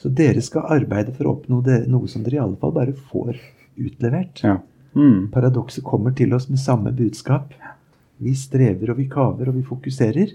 Så 0.01 0.09
dere 0.09 0.41
skal 0.41 0.65
arbeide 0.73 1.13
for 1.13 1.29
å 1.29 1.35
oppnå 1.37 1.63
det, 1.65 1.83
noe 1.93 2.09
som 2.09 2.23
dere 2.25 2.39
i 2.39 2.41
alle 2.43 2.57
fall 2.57 2.73
bare 2.73 2.95
får 2.97 3.37
utlevert. 3.77 4.41
Ja. 4.43 4.57
Mm. 4.97 5.29
Paradokset 5.31 5.85
kommer 5.85 6.15
til 6.17 6.33
oss 6.35 6.49
med 6.49 6.59
samme 6.59 6.93
budskap. 6.97 7.53
Vi 8.19 8.33
strever 8.35 8.91
og 8.91 8.97
vi 8.97 9.09
kaver 9.13 9.49
og 9.49 9.55
vi 9.59 9.63
fokuserer, 9.63 10.33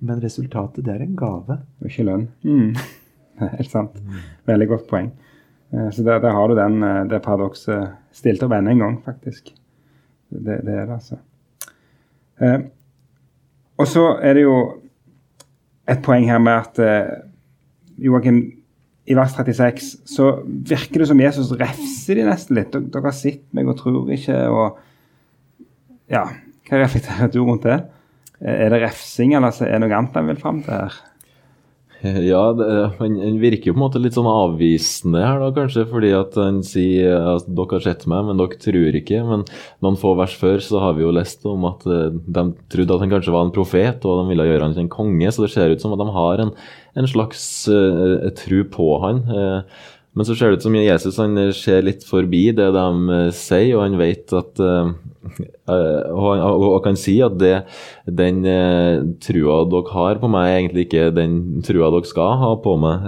men 0.00 0.20
resultatet 0.22 0.84
det 0.84 0.94
er 0.96 1.06
en 1.06 1.16
gave. 1.16 1.60
Og 1.80 1.86
ikke 1.88 2.04
lønn. 2.08 2.26
Mm. 2.42 2.74
Helt 3.56 3.70
sant. 3.70 3.96
Veldig 4.50 4.68
godt 4.74 4.88
poeng. 4.90 5.10
Eh, 5.72 5.88
Så 5.94 6.02
der, 6.02 6.18
der 6.20 6.34
har 6.34 6.48
du 6.48 6.54
den, 6.58 6.82
eh, 6.82 7.04
det 7.08 7.22
paradokset 7.22 7.94
stilt 8.12 8.42
opp 8.42 8.52
enda 8.52 8.70
en 8.74 8.78
gang, 8.84 8.98
faktisk. 9.06 9.54
Det, 10.30 10.60
det 10.66 10.74
er 10.74 10.86
det, 10.86 10.98
altså. 10.98 11.16
Og 13.80 13.88
så 13.88 14.04
er 14.20 14.36
det 14.36 14.44
jo 14.44 14.56
et 15.88 16.02
poeng 16.04 16.26
her 16.28 16.40
med 16.42 16.52
at 16.52 16.80
eh, 16.84 17.12
Joakim, 18.00 18.42
i 19.10 19.16
vers 19.16 19.32
36 19.34 19.86
så 20.06 20.26
virker 20.46 21.02
det 21.02 21.08
som 21.10 21.20
Jesus 21.20 21.50
refser 21.58 22.20
de 22.20 22.26
nesten 22.28 22.58
litt. 22.58 22.70
Dere 22.70 22.92
dere 22.92 23.08
har 23.08 23.16
sett 23.16 23.42
meg 23.56 23.70
og 23.70 23.78
tror 23.80 24.12
ikke, 24.14 24.36
og 24.52 24.78
Ja, 26.10 26.24
hva 26.66 26.78
reflekterer 26.80 27.30
du 27.30 27.40
rundt 27.46 27.66
det? 27.66 27.80
Er 28.40 28.72
det 28.72 28.80
refsing, 28.82 29.36
eller 29.36 29.54
er 29.62 29.76
det 29.76 29.84
noe 29.84 29.94
annet 29.94 30.16
han 30.18 30.30
vil 30.30 30.40
fram 30.40 30.58
til 30.66 30.74
her? 30.74 30.96
Ja, 32.30 32.42
det, 32.56 32.66
han, 32.98 33.16
han 33.20 33.36
virker 33.42 33.70
jo 33.70 33.74
på 33.74 33.78
en 33.78 33.84
måte 33.84 34.00
litt 34.00 34.16
sånn 34.16 34.28
avvisende 34.30 35.20
her, 35.20 35.40
da, 35.42 35.50
kanskje, 35.56 35.84
fordi 35.90 36.12
at 36.16 36.36
han 36.40 36.62
sier 36.64 37.16
at 37.34 37.48
dere 37.48 37.76
har 37.76 37.84
sett 37.84 38.06
meg, 38.10 38.24
men 38.28 38.40
dere 38.40 38.60
tror 38.62 38.98
ikke. 39.00 39.20
Men 39.28 39.44
noen 39.84 39.98
få 40.00 40.14
vers 40.18 40.36
før 40.40 40.64
så 40.64 40.80
har 40.84 40.96
vi 40.96 41.04
jo 41.04 41.12
lest 41.14 41.44
om 41.48 41.68
at 41.68 41.84
eh, 41.84 42.08
de 42.10 42.46
trodde 42.72 42.96
at 42.96 43.04
han 43.04 43.12
kanskje 43.12 43.36
var 43.36 43.46
en 43.46 43.54
profet, 43.54 44.08
og 44.08 44.22
de 44.22 44.32
ville 44.32 44.48
gjøre 44.48 44.68
han 44.68 44.76
til 44.76 44.86
en 44.86 44.92
konge, 44.92 45.32
så 45.32 45.44
det 45.44 45.52
ser 45.54 45.74
ut 45.74 45.84
som 45.84 45.96
at 45.96 46.00
de 46.00 46.10
har 46.16 46.44
en, 46.46 46.54
en 47.00 47.10
slags 47.10 47.44
uh, 47.68 48.30
tru 48.38 48.62
på 48.72 48.90
han. 49.04 49.24
Eh, 49.28 49.88
men 50.10 50.26
så 50.26 50.34
ser 50.34 50.50
det 50.50 50.58
ut 50.58 50.64
som 50.66 50.74
Jesus 50.74 51.18
han 51.22 51.38
ser 51.54 51.84
litt 51.86 52.02
forbi 52.06 52.48
det 52.56 52.66
de 52.74 53.14
eh, 53.14 53.28
sier, 53.36 53.76
og 53.76 53.84
han 53.84 53.98
vet 54.00 54.34
at 54.34 54.58
eh, 54.64 54.90
eh, 55.70 56.10
og, 56.10 56.42
og, 56.66 56.80
kan 56.82 56.98
si 56.98 57.20
at 57.22 57.36
det, 57.38 57.54
den 58.18 58.42
trua 59.22 59.62
dere 59.70 59.94
har 59.94 60.18
på 60.22 60.30
meg, 60.32 60.48
er 60.48 60.58
egentlig 60.58 60.88
ikke 60.88 61.06
den 61.14 61.38
trua 61.66 61.92
dere 61.94 62.10
skal 62.10 62.40
ha 62.42 62.52
på 62.62 62.74
meg. 62.82 63.06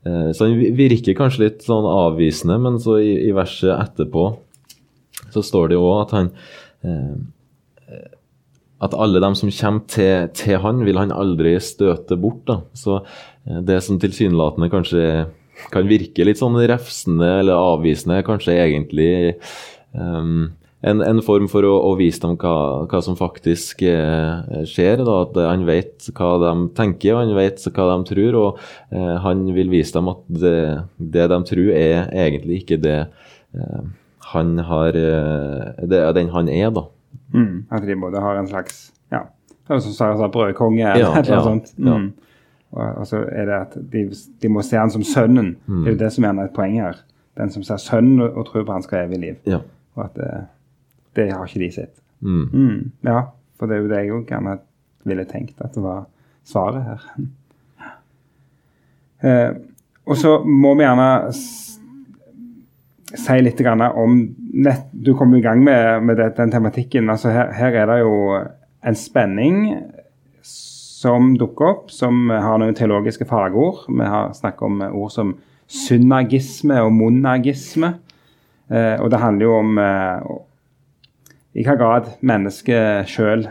Så 0.00 0.46
han 0.46 0.76
virker 0.76 1.16
kanskje 1.16 1.42
litt 1.42 1.64
sånn 1.66 1.84
avvisende, 1.84 2.56
men 2.64 2.78
så 2.80 2.96
i, 3.04 3.18
i 3.28 3.34
verset 3.36 3.74
etterpå 3.74 4.30
så 5.30 5.42
står 5.44 5.68
det 5.70 5.76
jo 5.76 5.88
òg 5.90 5.98
at 6.06 6.14
han 6.16 6.30
at 8.80 8.96
alle 8.96 9.20
dem 9.20 9.36
som 9.36 9.52
kommer 9.52 9.84
til, 9.92 10.30
til 10.36 10.56
han, 10.62 10.80
vil 10.88 10.96
han 10.96 11.12
aldri 11.12 11.52
støte 11.60 12.16
bort. 12.16 12.40
Da. 12.48 12.62
Så 12.72 13.02
det 13.44 13.82
som 13.84 14.00
tilsynelatende 14.00 14.70
kanskje 14.72 15.04
kan 15.72 15.90
virke 15.90 16.24
litt 16.26 16.40
sånn 16.40 16.56
refsende 16.70 17.28
eller 17.40 17.58
avvisende, 17.58 18.22
kanskje 18.26 18.56
egentlig 18.60 19.12
um, 19.92 20.50
en, 20.80 21.02
en 21.04 21.20
form 21.24 21.48
for 21.52 21.66
å, 21.68 21.72
å 21.90 21.92
vise 21.98 22.22
dem 22.22 22.36
hva, 22.40 22.86
hva 22.88 23.00
som 23.04 23.16
faktisk 23.18 23.82
eh, 23.84 24.62
skjer. 24.68 25.02
Da, 25.04 25.16
at 25.26 25.36
han 25.44 25.66
vet 25.68 26.08
hva 26.16 26.30
de 26.40 26.52
tenker, 26.78 27.14
og 27.14 27.20
han 27.20 27.34
vet 27.36 27.66
hva 27.68 27.88
de 27.90 28.08
tror. 28.08 28.38
Og 28.40 28.62
eh, 28.96 29.16
han 29.26 29.44
vil 29.56 29.72
vise 29.72 29.92
dem 29.98 30.08
at 30.12 30.22
det, 30.40 30.54
det 30.96 31.26
de 31.34 31.40
tror, 31.50 31.68
er 31.76 32.08
egentlig 32.24 32.62
ikke 32.62 32.80
det 32.80 32.96
eh, 33.02 33.82
han 34.30 34.56
har 34.62 34.96
eh, 34.96 35.84
Det 35.90 36.00
er 36.00 36.16
den 36.16 36.32
han 36.32 36.48
er, 36.48 36.70
da. 36.72 36.86
Mm, 37.34 37.66
at 37.70 37.84
de 37.86 38.00
både 38.00 38.22
har 38.22 38.40
en 38.40 38.48
slags 38.48 38.88
ja, 39.12 39.24
er 39.70 39.78
som 39.82 39.92
Sara 39.94 40.16
sa, 40.18 40.26
brødkonge 40.32 40.82
eller 40.82 41.04
Ja, 41.04 41.12
noe 41.14 41.36
ja, 41.36 41.44
sånt. 41.44 41.72
ja. 41.76 41.98
Mm. 41.98 42.08
Og, 42.10 42.26
og 42.70 43.06
så 43.06 43.24
er 43.26 43.48
det 43.48 43.56
at 43.56 43.76
de, 43.92 44.04
de 44.42 44.48
må 44.52 44.62
se 44.62 44.78
han 44.78 44.92
som 44.94 45.02
sønnen. 45.06 45.56
Mm. 45.66 45.80
Det 45.82 45.88
er 45.88 45.96
jo 45.96 46.02
det 46.04 46.12
som 46.14 46.26
gjerne 46.26 46.44
er 46.44 46.50
et 46.50 46.54
poeng 46.54 46.76
her. 46.78 47.00
Den 47.40 47.50
som 47.50 47.64
ser 47.66 47.82
sønnen 47.82 48.22
og, 48.22 48.36
og 48.36 48.46
tror 48.46 48.66
på 48.66 48.76
han 48.76 48.84
skal 48.86 49.00
ha 49.00 49.08
evig 49.08 49.18
liv. 49.24 49.40
Ja. 49.48 49.58
Og 49.98 50.04
at 50.04 50.14
det, 50.18 50.30
det 51.18 51.32
har 51.32 51.46
ikke 51.46 51.64
de 51.64 51.70
sett. 51.74 51.94
Mm. 52.20 52.46
Mm, 52.52 52.90
ja, 53.08 53.20
for 53.58 53.66
det 53.66 53.76
er 53.76 53.82
jo 53.82 53.90
det 53.90 54.00
jeg 54.04 54.14
òg 54.14 54.28
gjerne 54.28 54.58
ville 55.08 55.24
tenkt 55.24 55.62
at 55.64 55.74
det 55.74 55.84
var 55.84 56.06
svaret 56.46 56.88
her. 56.88 57.10
Eh, 59.20 59.50
og 60.08 60.16
så 60.16 60.30
må 60.48 60.70
vi 60.78 60.80
gjerne 60.80 61.08
si 63.20 63.34
litt 63.44 63.58
grann 63.60 63.82
om 63.84 64.14
nett, 64.64 64.86
Du 64.92 65.12
kom 65.12 65.34
i 65.36 65.42
gang 65.44 65.60
med, 65.64 66.02
med 66.08 66.16
det, 66.16 66.30
den 66.38 66.50
tematikken. 66.50 67.10
altså 67.10 67.28
her, 67.28 67.52
her 67.52 67.76
er 67.82 67.86
det 67.86 67.98
jo 68.00 68.14
en 68.80 68.96
spenning 68.96 69.58
som 71.00 71.32
dukker 71.40 71.68
opp, 71.70 71.92
som 71.94 72.28
har 72.28 72.60
noen 72.60 72.76
teologiske 72.76 73.24
fagord. 73.28 73.86
Vi 73.88 74.04
har 74.04 74.34
snakket 74.36 74.66
om 74.66 74.82
ord 74.90 75.12
som 75.14 75.34
synagisme 75.70 76.76
og 76.84 76.92
monagisme. 76.92 77.94
Eh, 78.68 78.96
og 79.00 79.08
det 79.12 79.22
handler 79.22 79.46
jo 79.46 79.54
om 79.62 79.80
eh, 79.80 80.26
i 81.56 81.64
hva 81.66 81.76
grad 81.80 82.10
mennesket 82.26 83.08
sjøl 83.10 83.46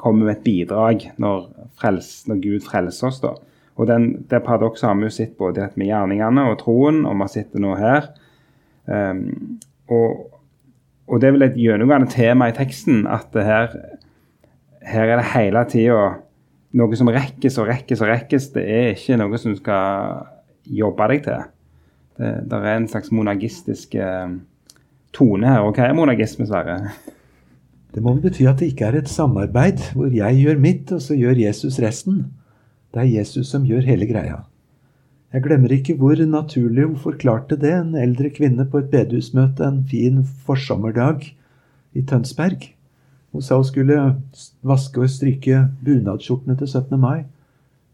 kommer 0.00 0.28
med 0.28 0.38
et 0.38 0.44
bidrag 0.46 1.08
når, 1.20 1.48
frels, 1.80 2.12
når 2.30 2.40
Gud 2.44 2.68
frelser 2.68 3.10
oss. 3.10 3.20
da. 3.24 3.34
Og 3.76 3.88
den, 3.90 4.26
Det 4.30 4.44
paradokset 4.44 4.88
har 4.88 4.96
vi 5.00 5.08
jo 5.08 5.16
sett 5.16 5.36
både 5.40 5.72
med 5.74 5.90
gjerningene 5.90 6.46
og 6.52 6.58
troen, 6.62 7.02
og 7.08 7.18
vi 7.18 7.44
det 7.50 7.60
nå 7.60 7.74
her. 7.80 8.12
Um, 8.86 9.58
og, 9.90 10.30
og 11.06 11.20
det 11.20 11.28
er 11.28 11.36
vel 11.36 11.46
et 11.50 11.60
gjennomgående 11.60 12.10
tema 12.10 12.48
i 12.48 12.56
teksten 12.56 13.04
at 13.10 13.34
her, 13.34 13.74
her 14.86 15.12
er 15.12 15.20
det 15.20 15.32
hele 15.34 15.64
tida 15.68 16.02
noe 16.76 16.98
som 16.98 17.10
rekkes 17.10 17.58
og 17.60 17.70
rekkes 17.70 18.02
og 18.04 18.12
rekkes. 18.12 18.50
Det 18.54 18.64
er 18.64 18.92
ikke 18.94 19.18
noe 19.20 19.40
som 19.40 19.54
du 19.54 19.58
skal 19.60 20.26
jobbe 20.80 21.08
deg 21.12 21.24
til. 21.26 21.48
Det, 22.20 22.34
det 22.50 22.60
er 22.60 22.76
en 22.76 22.90
slags 22.90 23.12
monagistisk 23.14 23.96
eh, 23.98 24.36
tone 25.16 25.50
her. 25.50 25.64
Og 25.66 25.74
hva 25.74 25.88
er 25.88 25.96
monagisme, 25.96 26.46
Sverre? 26.48 26.92
Det 27.90 28.02
må 28.04 28.14
bety 28.22 28.46
at 28.46 28.60
det 28.60 28.70
ikke 28.70 28.86
er 28.86 29.00
et 29.00 29.10
samarbeid 29.10 29.82
hvor 29.96 30.12
jeg 30.14 30.38
gjør 30.44 30.60
mitt, 30.62 30.92
og 30.94 31.02
så 31.02 31.16
gjør 31.18 31.42
Jesus 31.42 31.80
resten. 31.82 32.28
Det 32.94 33.02
er 33.02 33.12
Jesus 33.18 33.50
som 33.50 33.66
gjør 33.66 33.88
hele 33.88 34.06
greia. 34.06 34.44
Jeg 35.30 35.44
glemmer 35.44 35.70
ikke 35.74 35.94
hvor 35.98 36.18
naturlig 36.26 36.88
hun 36.88 36.98
forklarte 36.98 37.58
det, 37.58 37.70
en 37.70 37.94
eldre 37.98 38.32
kvinne 38.34 38.66
på 38.66 38.82
et 38.82 38.90
bedehusmøte 38.90 39.62
en 39.66 39.82
fin 39.86 40.24
forsommerdag 40.46 41.22
i 41.94 42.02
Tønsberg. 42.02 42.66
Hun 43.32 43.42
sa 43.42 43.56
hun 43.56 43.66
skulle 43.66 43.98
vaske 44.66 45.00
og 45.00 45.10
stryke 45.10 45.68
bunadsskjortene 45.84 46.56
til 46.58 46.68
17. 46.68 46.98
mai, 47.00 47.24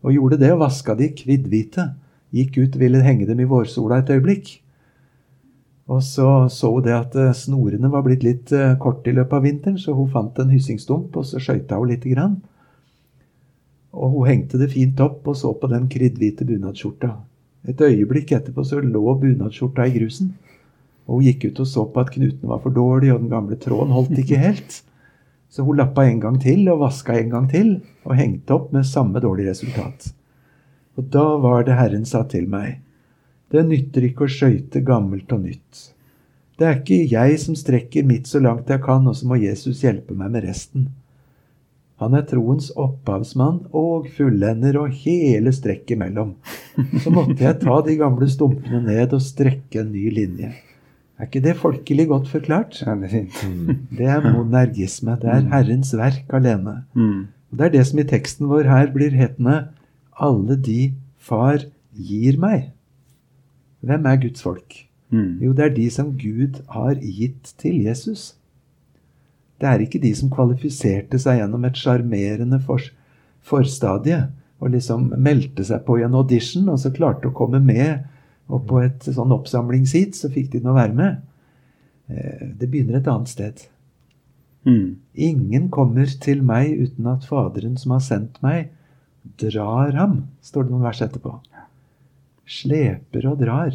og 0.02 0.14
gjorde 0.14 0.38
det 0.40 0.52
og 0.54 0.62
vaska 0.64 0.94
de 0.96 1.10
kvidhvite. 1.12 1.90
Gikk 2.32 2.58
ut 2.62 2.78
ville 2.80 3.02
henge 3.04 3.26
dem 3.28 3.40
i 3.40 3.48
vårsola 3.48 4.00
et 4.00 4.10
øyeblikk. 4.10 4.62
Og 5.86 6.02
så 6.02 6.48
så 6.50 6.70
hun 6.72 6.82
det 6.82 6.94
at 6.94 7.14
eh, 7.14 7.32
snorene 7.32 7.90
var 7.92 8.02
blitt 8.02 8.24
litt 8.26 8.52
eh, 8.52 8.74
korte 8.78 9.10
i 9.10 9.14
løpet 9.14 9.36
av 9.38 9.44
vinteren, 9.46 9.78
så 9.78 9.94
hun 9.94 10.10
fant 10.10 10.38
en 10.42 10.50
hyssingstump, 10.50 11.14
og 11.16 11.26
så 11.26 11.38
skøyta 11.42 11.78
hun 11.78 11.92
lite 11.92 12.10
grann. 12.10 12.40
Og 13.94 14.10
hun 14.16 14.26
hengte 14.28 14.58
det 14.58 14.72
fint 14.72 14.98
opp 15.00 15.28
og 15.28 15.36
så 15.38 15.52
på 15.54 15.70
den 15.70 15.86
kritthvite 15.88 16.44
bunadsskjorta. 16.48 17.12
Et 17.70 17.80
øyeblikk 17.80 18.32
etterpå 18.32 18.64
så 18.66 18.80
lå 18.82 19.14
bunadsskjorta 19.20 19.86
i 19.86 19.94
grusen. 19.98 20.34
Og 21.06 21.20
hun 21.20 21.28
gikk 21.28 21.46
ut 21.50 21.62
og 21.62 21.70
så 21.70 21.86
på 21.86 22.02
at 22.02 22.10
knuten 22.14 22.50
var 22.50 22.60
for 22.64 22.74
dårlig, 22.74 23.12
og 23.14 23.22
den 23.22 23.30
gamle 23.30 23.56
tråden 23.62 23.94
holdt 23.94 24.18
ikke 24.18 24.42
helt. 24.42 24.82
Så 25.48 25.64
hun 25.66 25.78
lappa 25.78 26.04
en 26.04 26.20
gang 26.20 26.38
til 26.42 26.66
og 26.72 26.82
vaska 26.82 27.16
en 27.18 27.32
gang 27.32 27.50
til, 27.50 27.76
og 28.04 28.18
hengte 28.18 28.54
opp 28.56 28.72
med 28.74 28.88
samme 28.88 29.22
dårlige 29.22 29.54
resultat. 29.54 30.10
Og 30.96 31.08
da 31.12 31.24
var 31.40 31.66
det 31.66 31.76
Herren 31.78 32.06
sa 32.08 32.24
til 32.28 32.48
meg, 32.50 32.80
det 33.54 33.62
nytter 33.68 34.08
ikke 34.08 34.26
å 34.26 34.32
skøyte 34.32 34.82
gammelt 34.84 35.30
og 35.32 35.44
nytt. 35.46 35.82
Det 36.56 36.66
er 36.66 36.78
ikke 36.80 37.02
jeg 37.12 37.40
som 37.40 37.56
strekker 37.58 38.06
mitt 38.08 38.26
så 38.26 38.40
langt 38.42 38.70
jeg 38.72 38.82
kan, 38.82 39.06
og 39.06 39.16
så 39.18 39.28
må 39.28 39.38
Jesus 39.38 39.84
hjelpe 39.84 40.16
meg 40.16 40.32
med 40.34 40.46
resten. 40.48 40.88
Han 42.00 42.16
er 42.16 42.26
troens 42.28 42.68
opphavsmann 42.76 43.62
og 43.76 44.08
fullender 44.16 44.76
og 44.80 44.96
hele 45.04 45.52
strekket 45.54 45.94
imellom. 45.96 46.34
Så 47.00 47.12
måtte 47.12 47.40
jeg 47.40 47.60
ta 47.62 47.78
de 47.84 47.96
gamle 47.96 48.28
stumpene 48.28 48.82
ned 48.84 49.14
og 49.16 49.24
strekke 49.24 49.80
en 49.80 49.94
ny 49.94 50.10
linje. 50.12 50.50
Er 51.16 51.28
ikke 51.28 51.40
det 51.44 51.56
folkelig 51.56 52.08
godt 52.10 52.28
forklart? 52.28 52.82
Ja, 52.84 52.94
det 52.94 53.08
er 53.08 53.14
fint. 53.14 53.78
Det 53.98 54.06
er 54.06 54.24
monergisme. 54.24 55.16
Det 55.22 55.30
er 55.32 55.46
Herrens 55.48 55.94
verk 55.96 56.28
alene. 56.36 56.82
Mm. 56.94 57.26
Og 57.50 57.58
Det 57.58 57.66
er 57.66 57.74
det 57.78 57.86
som 57.88 57.98
i 57.98 58.04
teksten 58.04 58.50
vår 58.50 58.68
her 58.68 58.92
blir 58.92 59.16
hetende 59.16 59.68
alle 60.20 60.56
de 60.60 60.94
Far 61.16 61.64
gir 61.96 62.36
meg. 62.38 62.70
Hvem 63.80 64.06
er 64.06 64.20
Guds 64.22 64.42
folk? 64.42 64.76
Mm. 65.10 65.38
Jo, 65.42 65.52
det 65.52 65.64
er 65.64 65.74
de 65.74 65.86
som 65.90 66.12
Gud 66.18 66.60
har 66.70 66.94
gitt 67.00 67.54
til 67.58 67.80
Jesus. 67.86 68.34
Det 69.60 69.68
er 69.68 69.82
ikke 69.82 70.02
de 70.02 70.12
som 70.14 70.30
kvalifiserte 70.30 71.18
seg 71.18 71.40
gjennom 71.40 71.64
et 71.64 71.78
sjarmerende 71.80 72.60
for, 72.62 72.82
forstadie 73.46 74.26
og 74.60 74.72
liksom 74.74 75.08
meldte 75.22 75.64
seg 75.64 75.84
på 75.86 75.98
i 76.00 76.04
en 76.06 76.16
audition 76.16 76.68
og 76.72 76.80
så 76.82 76.92
klarte 76.94 77.30
å 77.30 77.36
komme 77.36 77.60
med. 77.62 78.04
Og 78.48 78.66
på 78.68 78.78
et 78.84 79.02
sånn 79.02 79.32
oppsamlingsheat 79.34 80.14
så 80.14 80.30
fikk 80.30 80.52
de 80.52 80.60
nå 80.62 80.74
være 80.76 80.94
med. 80.94 81.22
Eh, 82.08 82.46
Det 82.58 82.68
begynner 82.70 82.98
et 83.00 83.08
annet 83.10 83.28
sted. 83.28 83.64
Mm. 84.66 84.96
Ingen 85.14 85.68
kommer 85.70 86.06
til 86.20 86.42
meg 86.42 86.72
uten 86.78 87.06
at 87.06 87.24
Faderen 87.26 87.76
som 87.78 87.92
har 87.92 88.00
sendt 88.00 88.40
meg, 88.42 88.70
drar 89.38 89.92
ham, 89.98 90.28
står 90.42 90.64
det 90.64 90.70
noen 90.72 90.82
vers 90.86 91.00
etterpå. 91.02 91.40
Sleper 92.46 93.26
og 93.30 93.40
drar. 93.42 93.74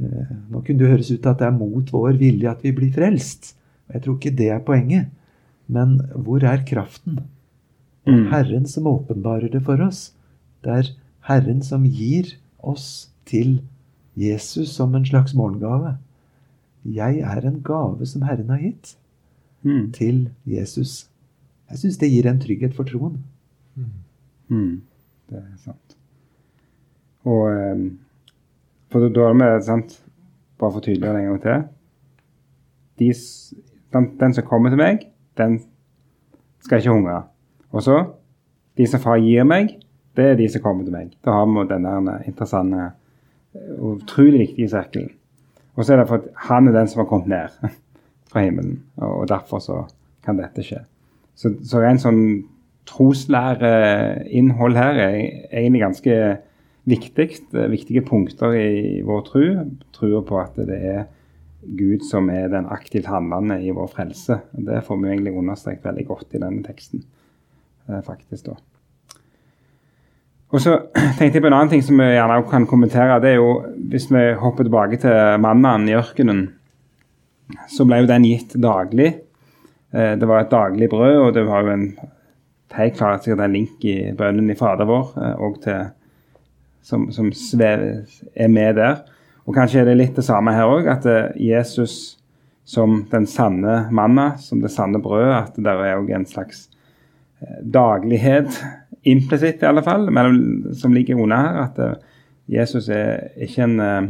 Eh, 0.00 0.34
Nå 0.50 0.62
kunne 0.66 0.78
det 0.82 0.90
høres 0.92 1.10
ut 1.12 1.22
til 1.22 1.30
at 1.30 1.38
det 1.42 1.46
er 1.48 1.56
mot 1.58 1.92
vår 1.94 2.18
vilje 2.18 2.50
at 2.50 2.62
vi 2.66 2.72
blir 2.74 2.92
frelst. 2.94 3.52
Jeg 3.92 4.02
tror 4.04 4.18
ikke 4.18 4.34
det 4.36 4.50
er 4.54 4.64
poenget. 4.66 5.10
Men 5.68 5.98
hvor 6.14 6.42
er 6.44 6.64
kraften? 6.66 7.16
Det 7.18 7.24
er 7.24 7.28
Mm. 8.08 8.30
Herren 8.30 8.66
som 8.66 8.86
åpenbarer 8.86 9.50
det 9.52 9.60
for 9.66 9.76
oss. 9.84 10.12
Det 10.64 10.70
er 10.72 10.86
Herren 11.28 11.60
som 11.62 11.84
gir 11.84 12.36
oss 12.64 13.10
til 13.28 13.58
Jesus 14.18 14.72
som 14.74 14.94
en 14.98 15.06
slags 15.06 15.34
morgengave. 15.36 15.96
Jeg 16.88 17.20
er 17.20 17.44
en 17.46 17.60
gave 17.62 18.06
som 18.08 18.24
Herren 18.28 18.50
har 18.54 18.62
gitt 18.64 18.96
Mm. 19.62 19.92
til 19.92 20.30
Jesus. 20.46 21.08
Jeg 21.70 21.78
syns 21.78 21.96
det 21.98 22.10
gir 22.12 22.26
en 22.30 22.38
trygghet 22.40 22.74
for 22.76 22.86
troen. 22.86 23.16
Mm. 24.48 24.82
Det 25.28 25.36
er 25.36 25.56
sant. 25.58 25.96
Og 27.24 27.72
um, 27.72 27.98
For 28.88 29.08
da 29.08 29.26
har 29.26 29.34
er 29.34 29.58
vi 29.58 29.64
sant, 29.66 29.98
Bare 30.58 30.72
for 30.72 30.80
å 30.80 30.84
tydeliggjøre 30.86 31.18
det 31.18 31.24
en 31.24 31.28
gang 31.28 31.42
til. 31.42 31.66
De, 32.98 33.10
den, 33.92 34.06
den 34.20 34.32
som 34.34 34.46
kommer 34.46 34.72
til 34.72 34.80
meg, 34.80 35.04
den 35.38 35.58
skal 36.64 36.80
ikke 36.80 36.94
hungre. 36.94 37.18
Og 37.70 37.82
så 37.82 37.98
De 38.78 38.86
som 38.86 39.00
far 39.02 39.18
gir 39.18 39.44
meg, 39.44 39.74
det 40.16 40.24
er 40.24 40.36
de 40.38 40.48
som 40.48 40.62
kommer 40.62 40.84
til 40.86 40.94
meg. 40.94 41.12
Da 41.24 41.34
har 41.34 41.46
vi 41.46 41.66
denne 41.70 42.16
interessante 42.26 42.92
utrolig 43.54 44.52
i 44.58 44.68
sirkelen. 44.68 45.10
Og 45.78 45.84
så 45.84 45.94
er 45.94 46.02
det 46.02 46.08
for 46.10 46.20
at 46.20 46.30
han 46.48 46.68
er 46.68 46.74
den 46.74 46.90
som 46.90 47.04
har 47.04 47.08
kommet 47.10 47.30
ned 47.30 47.72
fra 48.30 48.42
himmelen, 48.44 48.82
og 48.96 49.28
derfor 49.30 49.62
så 49.62 49.82
kan 50.24 50.40
dette 50.40 50.64
skje. 50.66 50.82
Så, 51.38 51.54
så 51.62 51.84
en 51.86 52.00
sånn 52.02 52.22
troslæreinnhold 52.88 54.78
her 54.78 54.98
er 54.98 55.16
egentlig 55.52 55.84
ganske 55.84 56.16
viktig. 56.88 57.28
Viktige 57.70 58.02
punkter 58.06 58.56
i 58.56 59.02
vår 59.06 59.22
tro. 59.28 59.44
Trua 59.94 60.24
på 60.26 60.40
at 60.40 60.58
det 60.68 60.78
er 60.78 61.04
Gud 61.78 62.04
som 62.06 62.30
er 62.32 62.48
den 62.52 62.68
aktivt 62.70 63.10
handlende 63.10 63.60
i 63.62 63.74
vår 63.74 63.90
frelse. 63.92 64.40
Det 64.52 64.82
får 64.86 65.00
vi 65.02 65.12
egentlig 65.12 65.36
understreket 65.36 65.84
veldig 65.84 66.06
godt 66.08 66.34
i 66.34 66.42
denne 66.42 66.64
teksten. 66.66 67.04
eh, 67.88 68.02
faktisk 68.02 68.46
da. 68.46 68.56
Og 70.48 70.62
så 70.64 70.78
tenkte 71.18 71.36
jeg 71.36 71.44
på 71.44 71.50
en 71.50 71.56
annen 71.56 71.72
ting 71.72 71.84
som 71.84 71.98
vi 72.00 72.08
gjerne 72.14 72.38
kan 72.48 72.66
kommentere. 72.68 73.20
Det 73.20 73.34
er 73.34 73.40
jo 73.40 73.50
hvis 73.92 74.08
vi 74.12 74.24
hopper 74.40 74.64
tilbake 74.64 75.00
til 75.02 75.42
mannen 75.44 75.88
i 75.88 75.96
ørkenen, 75.98 76.46
så 77.72 77.86
ble 77.88 78.02
jo 78.02 78.08
den 78.08 78.26
gitt 78.28 78.56
daglig. 78.60 79.12
Eh, 79.92 80.14
Det 80.20 80.28
var 80.28 80.44
et 80.44 80.52
daglig 80.52 80.88
brød, 80.92 81.16
og 81.16 81.34
det 81.34 81.44
var 81.48 81.64
jo 81.64 81.74
en 81.74 81.86
helt 82.76 82.96
klart 82.96 83.24
sikkert 83.24 83.44
en 83.46 83.56
link 83.56 83.84
i 83.88 84.12
bønnen 84.16 84.50
i 84.52 84.56
Fader 84.56 84.88
vår 84.88 85.14
eh, 85.16 85.36
og 85.40 85.60
til, 85.64 85.86
som, 86.84 87.08
som 87.12 87.30
svev, 87.32 88.04
er 88.36 88.52
med 88.52 88.76
der. 88.76 89.00
Og 89.48 89.56
kanskje 89.56 89.80
er 89.80 89.88
det 89.88 89.96
litt 89.96 90.16
det 90.16 90.26
samme 90.28 90.52
her 90.52 90.68
òg, 90.68 90.88
at 90.92 91.08
eh, 91.08 91.32
Jesus 91.40 92.18
som 92.68 93.06
den 93.08 93.24
sanne 93.24 93.86
manna, 93.96 94.34
som 94.36 94.60
det 94.60 94.72
sanne 94.74 95.00
brødet, 95.00 95.32
at 95.32 95.56
det 95.56 95.72
er 95.72 95.96
òg 95.96 96.10
en 96.12 96.28
slags 96.28 96.66
daglighet, 97.64 98.58
implisitt 99.06 99.62
i 99.62 99.68
alle 99.68 99.82
fall, 99.86 100.08
mellom, 100.10 100.72
som 100.74 100.94
ligger 100.94 101.20
under 101.20 101.36
her. 101.36 101.60
At 101.68 101.78
eh, 101.82 101.98
Jesus 102.58 102.88
er 102.88 103.28
ikke 103.36 103.66
en 103.66 103.80
eh, 103.84 104.08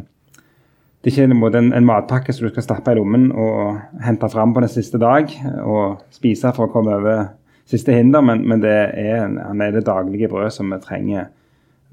det 0.98 1.12
er 1.12 1.28
ikke 1.28 1.56
en, 1.56 1.72
en, 1.72 1.86
matpakke 1.86 2.32
som 2.34 2.48
du 2.48 2.50
skal 2.50 2.64
stappe 2.66 2.90
i 2.90 2.96
lommen 2.98 3.28
og 3.30 3.78
hente 4.02 4.26
fram 4.32 4.50
på 4.52 4.64
den 4.64 4.72
siste 4.72 4.98
dag 4.98 5.30
og 5.62 6.00
spise 6.10 6.50
for 6.56 6.66
å 6.66 6.72
komme 6.72 6.96
over 6.98 7.28
siste 7.70 7.94
hinder, 7.94 8.24
men, 8.24 8.42
men 8.48 8.62
det 8.64 8.74
er, 8.74 9.28
han 9.28 9.62
er 9.62 9.76
det 9.76 9.86
daglige 9.86 10.28
brød 10.32 10.50
som 10.56 10.72
vi 10.72 10.80
trenger, 10.82 11.28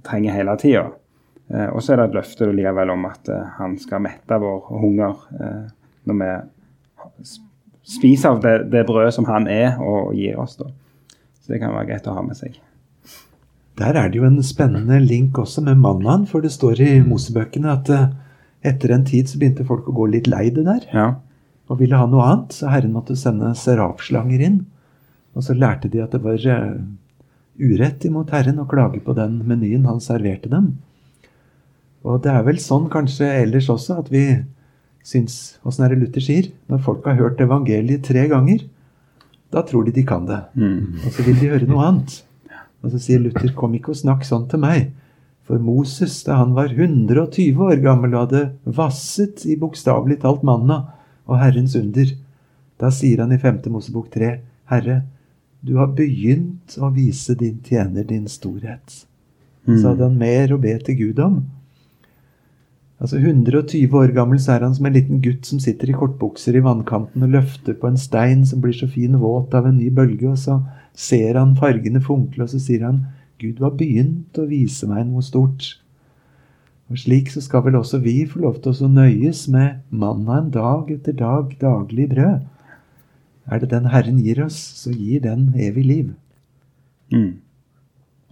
trenger 0.07 0.33
hele 0.33 0.55
tida. 0.57 0.87
Eh, 1.53 1.67
og 1.69 1.83
så 1.83 1.93
er 1.93 2.01
det 2.01 2.07
et 2.09 2.17
løfte 2.17 2.49
likevel 2.49 2.93
om 2.95 3.05
at 3.09 3.29
eh, 3.29 3.49
han 3.59 3.75
skal 3.81 4.01
mette 4.07 4.39
vår 4.41 4.69
hunger 4.81 5.27
eh, 5.37 5.65
når 6.09 6.21
vi 6.21 6.31
spiser 7.85 8.31
av 8.31 8.41
det, 8.41 8.55
det 8.73 8.85
brødet 8.87 9.13
som 9.13 9.27
han 9.29 9.45
er 9.51 9.77
og 9.83 10.15
gir 10.17 10.39
oss. 10.41 10.57
da. 10.57 10.71
Så 11.41 11.53
det 11.53 11.61
kan 11.61 11.75
være 11.75 11.91
greit 11.91 12.09
å 12.09 12.15
ha 12.17 12.25
med 12.25 12.39
seg. 12.39 12.57
Der 13.79 13.97
er 13.99 14.07
det 14.09 14.19
jo 14.21 14.25
en 14.27 14.39
spennende 14.43 14.99
link 15.03 15.37
også 15.41 15.61
med 15.65 15.75
mannaen, 15.83 16.25
for 16.29 16.41
det 16.41 16.51
står 16.55 16.79
i 16.79 16.91
Mosebøkene 17.03 17.73
at 17.73 17.89
eh, 17.91 18.05
etter 18.71 18.93
en 18.95 19.03
tid 19.05 19.27
så 19.27 19.39
begynte 19.41 19.65
folk 19.67 19.89
å 19.91 19.95
gå 19.97 20.05
litt 20.13 20.29
lei 20.31 20.45
det 20.49 20.63
der, 20.65 20.85
Ja. 20.93 21.07
og 21.69 21.79
ville 21.81 21.97
ha 21.99 22.05
noe 22.07 22.23
annet, 22.23 22.53
så 22.55 22.69
Herren 22.71 22.93
måtte 22.95 23.17
sende 23.19 23.51
serafslanger 23.57 24.39
inn. 24.47 24.61
Og 25.35 25.43
så 25.43 25.53
lærte 25.57 25.89
de 25.91 25.99
at 26.03 26.11
det 26.15 26.21
var 26.23 26.39
eh, 26.39 26.77
urett 27.59 28.05
imot 28.07 28.31
Herren 28.31 28.61
å 28.63 28.67
klage 28.69 29.01
på 29.03 29.15
den 29.17 29.41
menyen 29.47 29.85
han 29.89 29.99
serverte 29.99 30.49
dem. 30.49 30.77
Og 32.05 32.21
det 32.23 32.31
er 32.31 32.43
vel 32.45 32.59
sånn 32.61 32.87
kanskje 32.93 33.27
ellers 33.41 33.67
også 33.73 33.97
at 33.99 34.11
vi 34.13 34.27
syns 35.05 35.57
Åssen 35.65 35.83
er 35.85 35.91
det 35.93 35.99
Luther 36.01 36.21
sier? 36.23 36.47
Når 36.69 36.79
folk 36.85 37.05
har 37.05 37.17
hørt 37.19 37.41
evangeliet 37.43 38.03
tre 38.07 38.23
ganger, 38.31 38.63
da 39.53 39.61
tror 39.65 39.85
de 39.85 39.91
de 39.93 40.03
kan 40.05 40.25
det. 40.25 40.39
Mm. 40.55 41.01
Og 41.05 41.11
så 41.13 41.25
vil 41.27 41.37
de 41.41 41.49
høre 41.51 41.67
noe 41.69 41.83
annet. 41.89 42.15
Og 42.85 42.93
så 42.93 43.01
sier 43.01 43.23
Luther, 43.23 43.49
kom 43.57 43.73
ikke 43.73 43.95
og 43.95 43.99
snakk 43.99 44.25
sånn 44.27 44.45
til 44.51 44.61
meg. 44.61 44.91
For 45.45 45.61
Moses, 45.61 46.19
da 46.25 46.39
han 46.39 46.53
var 46.57 46.71
120 46.73 47.57
år 47.65 47.81
gammel 47.81 48.13
og 48.13 48.27
hadde 48.27 48.43
vasset 48.77 49.43
i 49.49 49.57
bokstavelig 49.61 50.19
talt 50.21 50.45
manna 50.45 50.83
og 51.25 51.41
Herrens 51.41 51.75
under, 51.77 52.13
da 52.81 52.91
sier 52.93 53.23
han 53.23 53.33
i 53.33 53.41
5. 53.41 53.63
Mosebok 53.73 54.11
3, 54.13 54.31
Herre, 54.69 55.01
du 55.65 55.75
har 55.79 55.93
begynt 55.97 56.77
å 56.77 56.91
vise 56.93 57.33
din 57.37 57.57
tjener 57.65 58.05
din 58.05 58.27
storhet. 58.29 59.05
Så 59.65 59.89
hadde 59.89 60.05
han 60.05 60.17
mer 60.19 60.53
å 60.53 60.61
be 60.61 60.75
til 60.85 60.97
Gud 60.99 61.21
om. 61.25 61.39
Altså 63.01 63.17
120 63.19 63.91
år 63.97 64.13
gammel 64.15 64.39
så 64.39 64.53
er 64.55 64.63
han 64.63 64.75
som 64.75 64.85
en 64.87 64.95
liten 64.95 65.19
gutt 65.23 65.47
som 65.49 65.59
sitter 65.59 65.89
i 65.91 65.95
kortbukser 65.97 66.55
i 66.55 66.63
vannkanten 66.63 67.25
og 67.25 67.33
løfter 67.33 67.75
på 67.79 67.89
en 67.89 67.99
stein 67.99 68.45
som 68.47 68.61
blir 68.63 68.77
så 68.77 68.87
fin 68.87 69.17
våt 69.19 69.57
av 69.57 69.67
en 69.67 69.77
ny 69.77 69.89
bølge, 69.93 70.29
og 70.31 70.39
så 70.39 70.61
ser 70.95 71.37
han 71.39 71.55
fargene 71.59 72.01
funkle, 72.03 72.45
og 72.45 72.51
så 72.51 72.59
sier 72.61 72.85
han 72.87 73.03
Gud 73.41 73.59
var 73.59 73.75
begynt 73.75 74.37
å 74.39 74.47
vise 74.47 74.87
meg 74.87 75.05
noe 75.09 75.23
stort. 75.25 75.75
Og 76.89 76.99
slik 77.01 77.31
så 77.33 77.41
skal 77.43 77.65
vel 77.65 77.77
også 77.79 77.99
vi 78.03 78.19
få 78.29 78.43
lov 78.43 78.61
til 78.63 78.85
å 78.85 78.91
nøyes 78.91 79.45
med 79.51 79.81
mannaen 79.89 80.51
dag 80.53 80.91
etter 80.93 81.17
dag, 81.17 81.55
daglig 81.59 82.07
brød. 82.13 82.45
Er 83.45 83.61
det 83.61 83.71
den 83.73 83.89
Herren 83.91 84.21
gir 84.23 84.43
oss, 84.45 84.57
så 84.57 84.93
gir 84.93 85.21
den 85.25 85.51
evig 85.59 85.85
liv. 85.85 86.13
Mm. 87.13 87.41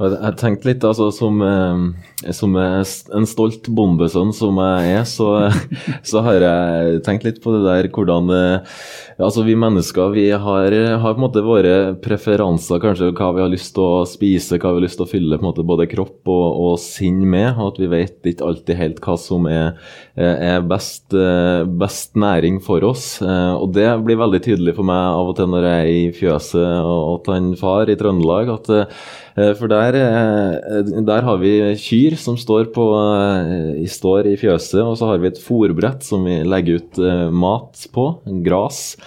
Jeg 0.03 0.19
har 0.23 0.35
tenkte 0.39 0.67
litt, 0.69 0.83
altså 0.83 1.09
som, 1.15 1.39
eh, 1.45 2.31
som 2.35 2.55
eh, 2.59 2.81
en 3.15 3.27
stolt 3.29 3.69
bondesønn 3.71 4.33
som 4.35 4.59
jeg 4.59 4.97
er, 4.97 5.05
så, 5.07 5.29
så 6.09 6.23
har 6.25 6.43
jeg 6.43 7.01
tenkt 7.05 7.27
litt 7.27 7.41
på 7.43 7.55
det 7.55 7.63
der 7.67 7.89
hvordan 7.93 8.31
eh, 8.33 8.77
Altså 9.21 9.43
vi 9.45 9.53
mennesker 9.53 10.09
vi 10.09 10.23
har, 10.31 10.73
har 10.73 11.13
på 11.13 11.19
en 11.19 11.21
måte 11.21 11.43
våre 11.45 11.93
preferanser, 12.01 12.79
kanskje 12.81 13.11
hva 13.13 13.27
vi 13.35 13.43
har 13.43 13.51
lyst 13.51 13.75
til 13.75 13.85
å 13.85 14.07
spise, 14.09 14.57
hva 14.57 14.71
vi 14.73 14.79
har 14.81 14.85
lyst 14.87 14.97
til 14.97 15.05
å 15.05 15.11
fylle 15.11 15.37
på 15.37 15.45
en 15.45 15.49
måte 15.51 15.65
både 15.69 15.85
kropp 15.91 16.31
og, 16.33 16.47
og 16.65 16.79
sinn 16.81 17.21
med, 17.29 17.51
og 17.53 17.75
at 17.75 17.81
vi 17.83 17.91
vet 17.91 18.31
ikke 18.31 18.47
alltid 18.49 18.79
helt 18.79 19.01
hva 19.05 19.15
som 19.21 19.45
er, 19.51 19.77
er 20.17 20.65
best, 20.65 21.13
eh, 21.13 21.61
best 21.77 22.17
næring 22.19 22.57
for 22.65 22.83
oss. 22.89 23.21
Eh, 23.21 23.53
Og 23.53 23.69
det 23.77 23.85
blir 24.01 24.17
veldig 24.17 24.41
tydelig 24.49 24.75
for 24.79 24.89
meg 24.89 25.03
av 25.13 25.29
og 25.29 25.37
til 25.37 25.51
når 25.53 25.69
jeg 25.69 25.83
er 25.83 25.91
i 25.93 26.11
fjøset 26.17 26.89
og 26.89 27.21
til 27.27 27.37
en 27.37 27.53
far 27.59 27.93
i 27.93 27.99
Trøndelag, 27.99 28.49
at 28.57 28.73
eh, 28.73 29.05
for 29.57 29.71
der, 29.71 29.97
eh, 29.97 30.93
der 31.07 31.25
har 31.25 31.41
vi 31.41 31.53
kyr 31.81 32.15
som 32.21 32.37
står, 32.37 32.69
på, 32.75 32.85
eh, 32.93 33.83
står 33.89 34.29
i 34.29 34.37
fjøset, 34.37 34.81
og 34.83 34.97
så 34.99 35.09
har 35.09 35.21
vi 35.23 35.31
et 35.31 35.41
fòrbrett 35.41 36.05
som 36.05 36.25
vi 36.27 36.43
legger 36.45 36.83
ut 36.83 36.99
eh, 37.01 37.29
mat 37.33 37.87
på, 37.93 38.09
gras. 38.45 38.97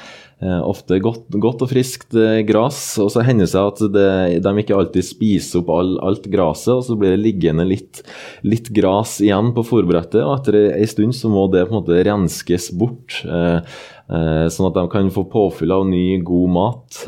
eh, 0.42 0.60
ofte 0.60 0.98
godt, 1.00 1.30
godt, 1.40 1.62
og 1.64 1.70
friskt 1.70 2.16
eh, 2.18 2.42
gras. 2.48 2.78
Og 3.02 3.10
så 3.12 3.24
hender 3.26 3.46
det 3.46 3.52
seg 3.52 3.70
at 3.70 3.82
det, 3.94 4.08
de 4.44 4.54
ikke 4.62 4.76
alltid 4.76 5.06
spiser 5.06 5.62
opp 5.62 5.72
all, 5.72 5.94
alt 6.04 6.28
gresset, 6.32 6.74
og 6.74 6.84
så 6.86 6.96
blir 6.98 7.14
det 7.14 7.22
liggende 7.22 7.66
litt, 7.68 8.02
litt 8.46 8.70
gras 8.76 9.18
igjen 9.24 9.52
på 9.56 9.64
fòrbrettet. 9.66 10.22
Og 10.24 10.34
etter 10.40 10.58
ei 10.74 10.88
stund 10.90 11.16
så 11.16 11.30
må 11.32 11.46
det 11.52 11.66
på 11.68 11.76
en 11.76 11.80
måte 11.80 12.02
renskes 12.06 12.70
bort, 12.76 13.22
eh, 13.24 13.60
eh, 14.10 14.46
sånn 14.52 14.70
at 14.70 14.80
de 14.80 14.88
kan 14.92 15.12
få 15.14 15.26
påfyll 15.32 15.76
av 15.76 15.86
ny, 15.88 16.18
god 16.26 16.58
mat. 16.58 17.04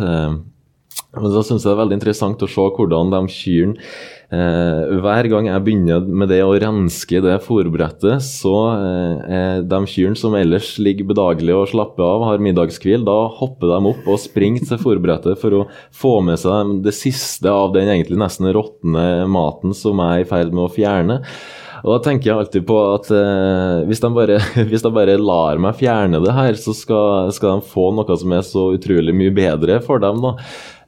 Eh, 1.14 1.22
men 1.22 1.32
da 1.32 1.42
syns 1.42 1.64
jeg 1.64 1.70
det 1.70 1.74
er 1.76 1.82
veldig 1.82 1.98
interessant 1.98 2.44
å 2.44 2.50
se 2.50 2.64
hvordan 2.76 3.12
de 3.12 3.20
kyrne 3.32 3.90
eh, 4.34 4.96
Hver 5.02 5.28
gang 5.32 5.48
jeg 5.48 5.64
begynner 5.64 6.04
med 6.04 6.30
det 6.32 6.40
å 6.44 6.56
renske 6.61 7.22
det 7.24 7.38
fòrbrettet, 7.46 8.24
så 8.24 8.54
eh, 8.76 9.61
de 9.64 9.80
kyrne 9.88 10.20
som 10.20 10.37
ellers 10.38 10.74
ligger 10.82 11.08
bedagelig 11.12 11.56
og 11.56 11.68
slapper 11.72 12.04
av, 12.06 12.26
har 12.30 12.44
middagskvil, 12.44 13.06
da 13.08 13.18
hopper 13.40 13.72
de 13.72 13.92
opp 13.92 14.11
og 14.11 14.20
springer 14.22 14.68
til 14.68 14.82
fòrbrettet 14.82 15.40
for 15.40 15.62
å 15.62 15.64
få 15.94 16.18
med 16.26 16.40
seg 16.40 16.78
det 16.84 16.96
siste 16.96 17.52
av 17.52 17.72
den 17.76 17.88
egentlig 17.88 18.20
nesten 18.20 18.50
råtne 18.54 19.24
maten 19.30 19.76
som 19.76 20.04
jeg 20.04 20.20
er 20.20 20.26
i 20.26 20.28
ferd 20.28 20.54
med 20.54 20.66
å 20.66 20.74
fjerne. 20.74 21.22
Og 21.84 21.92
da 21.92 21.98
tenker 22.02 22.30
jeg 22.30 22.40
alltid 22.42 22.64
på 22.66 22.78
at 22.94 23.11
eh, 23.14 23.84
hvis, 23.88 24.00
de 24.02 24.11
bare, 24.14 24.38
hvis, 24.70 24.84
de 24.84 24.92
bare, 24.94 25.18
lar 25.20 25.61
meg 25.62 25.78
fjerne 25.78 26.22
det 26.24 26.34
her, 26.34 26.58
så 26.58 26.74
skal, 26.76 27.30
skal, 27.34 27.58
de 27.61 27.70
få 27.70 27.90
noe 27.94 28.18
som 28.18 28.34
er 28.34 28.44
så 28.46 28.68
utrolig 28.74 29.14
mye 29.16 29.34
bedre 29.34 29.78
for 29.84 30.02
dem. 30.02 30.22
da. 30.24 30.34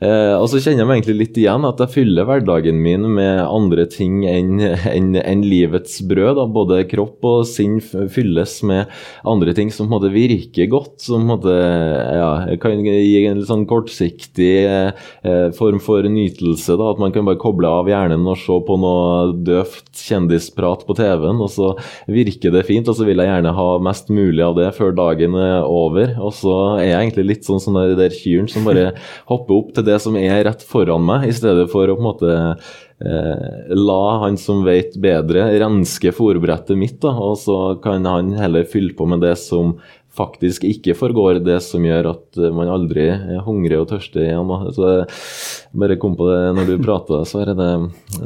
Eh, 0.00 0.34
og 0.36 0.46
så 0.50 0.60
kjenner 0.60 0.82
jeg 0.82 0.88
meg 0.88 0.98
egentlig 1.00 1.16
litt 1.18 1.38
igjen 1.40 1.66
at 1.68 1.80
jeg 1.82 1.92
fyller 1.94 2.26
hverdagen 2.28 2.78
min 2.80 3.06
med 3.16 3.42
andre 3.44 3.86
ting 3.90 4.22
enn 4.28 4.60
en, 4.60 5.14
en 5.20 5.44
livets 5.44 6.00
brød. 6.08 6.38
Da. 6.38 6.46
Både 6.50 6.82
kropp 6.90 7.26
og 7.28 7.46
sinn 7.48 7.78
fylles 7.80 8.58
med 8.66 8.90
andre 9.28 9.54
ting 9.56 9.72
som 9.72 9.86
på 9.86 9.90
en 9.90 9.96
måte 9.96 10.12
virker 10.14 10.70
godt. 10.72 10.98
Som 11.04 11.28
måte 11.30 11.54
ja, 11.54 12.30
kan 12.62 12.84
gi 12.84 13.24
en 13.24 13.40
litt 13.40 13.50
sånn 13.50 13.66
kortsiktig 13.70 14.52
eh, 14.68 15.48
form 15.56 15.80
for 15.84 16.04
nytelse. 16.04 16.76
Da. 16.76 16.92
At 16.94 17.02
man 17.02 17.14
kan 17.14 17.28
bare 17.28 17.40
koble 17.40 17.68
av 17.80 17.90
hjernen 17.90 18.28
og 18.28 18.38
se 18.40 18.60
på 18.66 18.78
noe 18.80 19.32
døvt 19.46 19.90
kjendisprat 20.00 20.86
på 20.88 20.96
TV-en, 20.96 21.40
og 21.42 21.50
så 21.52 21.72
virker 22.10 22.52
det 22.54 22.66
fint. 22.68 22.88
Og 22.88 22.96
så 22.96 23.08
vil 23.08 23.20
jeg 23.20 23.30
gjerne 23.30 23.56
ha 23.56 23.68
mest 23.84 24.12
mulig 24.12 24.44
av 24.44 24.56
det 24.58 24.70
før 24.76 24.94
dagen 24.96 25.36
er 25.38 25.68
over. 25.68 26.16
Og 26.20 26.34
så 26.36 26.56
er 26.78 26.90
jeg 26.90 26.98
egentlig 27.00 27.28
litt 27.30 27.48
sånn 27.48 27.60
som 27.60 27.70
sånn 27.70 27.98
der 27.98 28.14
kyrne 28.14 28.50
som 28.50 28.66
bare 28.66 28.90
hopper 29.30 29.56
opp 29.56 29.72
til 29.76 29.86
det 29.86 29.89
det 29.90 29.98
som 30.02 30.16
er 30.18 30.44
rett 30.46 30.64
foran 30.66 31.04
meg, 31.06 31.28
i 31.28 31.36
stedet 31.36 31.66
for 31.72 31.90
å 31.90 31.96
på 31.98 32.02
en 32.02 32.08
måte 32.08 32.34
eh, 32.40 33.74
la 33.76 34.02
han 34.24 34.38
som 34.40 34.64
vet 34.66 34.96
bedre, 35.02 35.48
renske 35.60 36.14
fòrbrettet 36.16 36.78
mitt, 36.78 37.00
da, 37.02 37.14
og 37.18 37.38
så 37.42 37.60
kan 37.82 38.06
han 38.08 38.34
heller 38.38 38.68
fylle 38.70 38.96
på 38.96 39.08
med 39.10 39.24
det 39.26 39.36
som 39.42 39.76
faktisk 40.16 40.64
ikke 40.66 40.96
forgår, 40.98 41.38
det 41.44 41.60
som 41.64 41.84
gjør 41.86 42.10
at 42.12 42.40
man 42.54 42.70
aldri 42.72 43.06
er 43.12 43.44
hungrig 43.46 43.78
og 43.78 43.88
tørstig 43.92 44.26
igjen. 44.26 44.50
Da. 44.50 44.72
Så 44.74 44.90
jeg 44.90 45.80
bare 45.84 45.98
kom 46.02 46.16
på 46.18 46.26
det 46.28 46.40
når 46.58 46.72
du 46.72 46.76
prata, 46.82 47.22
så 47.28 47.44
er 47.44 47.54
det, 47.54 47.72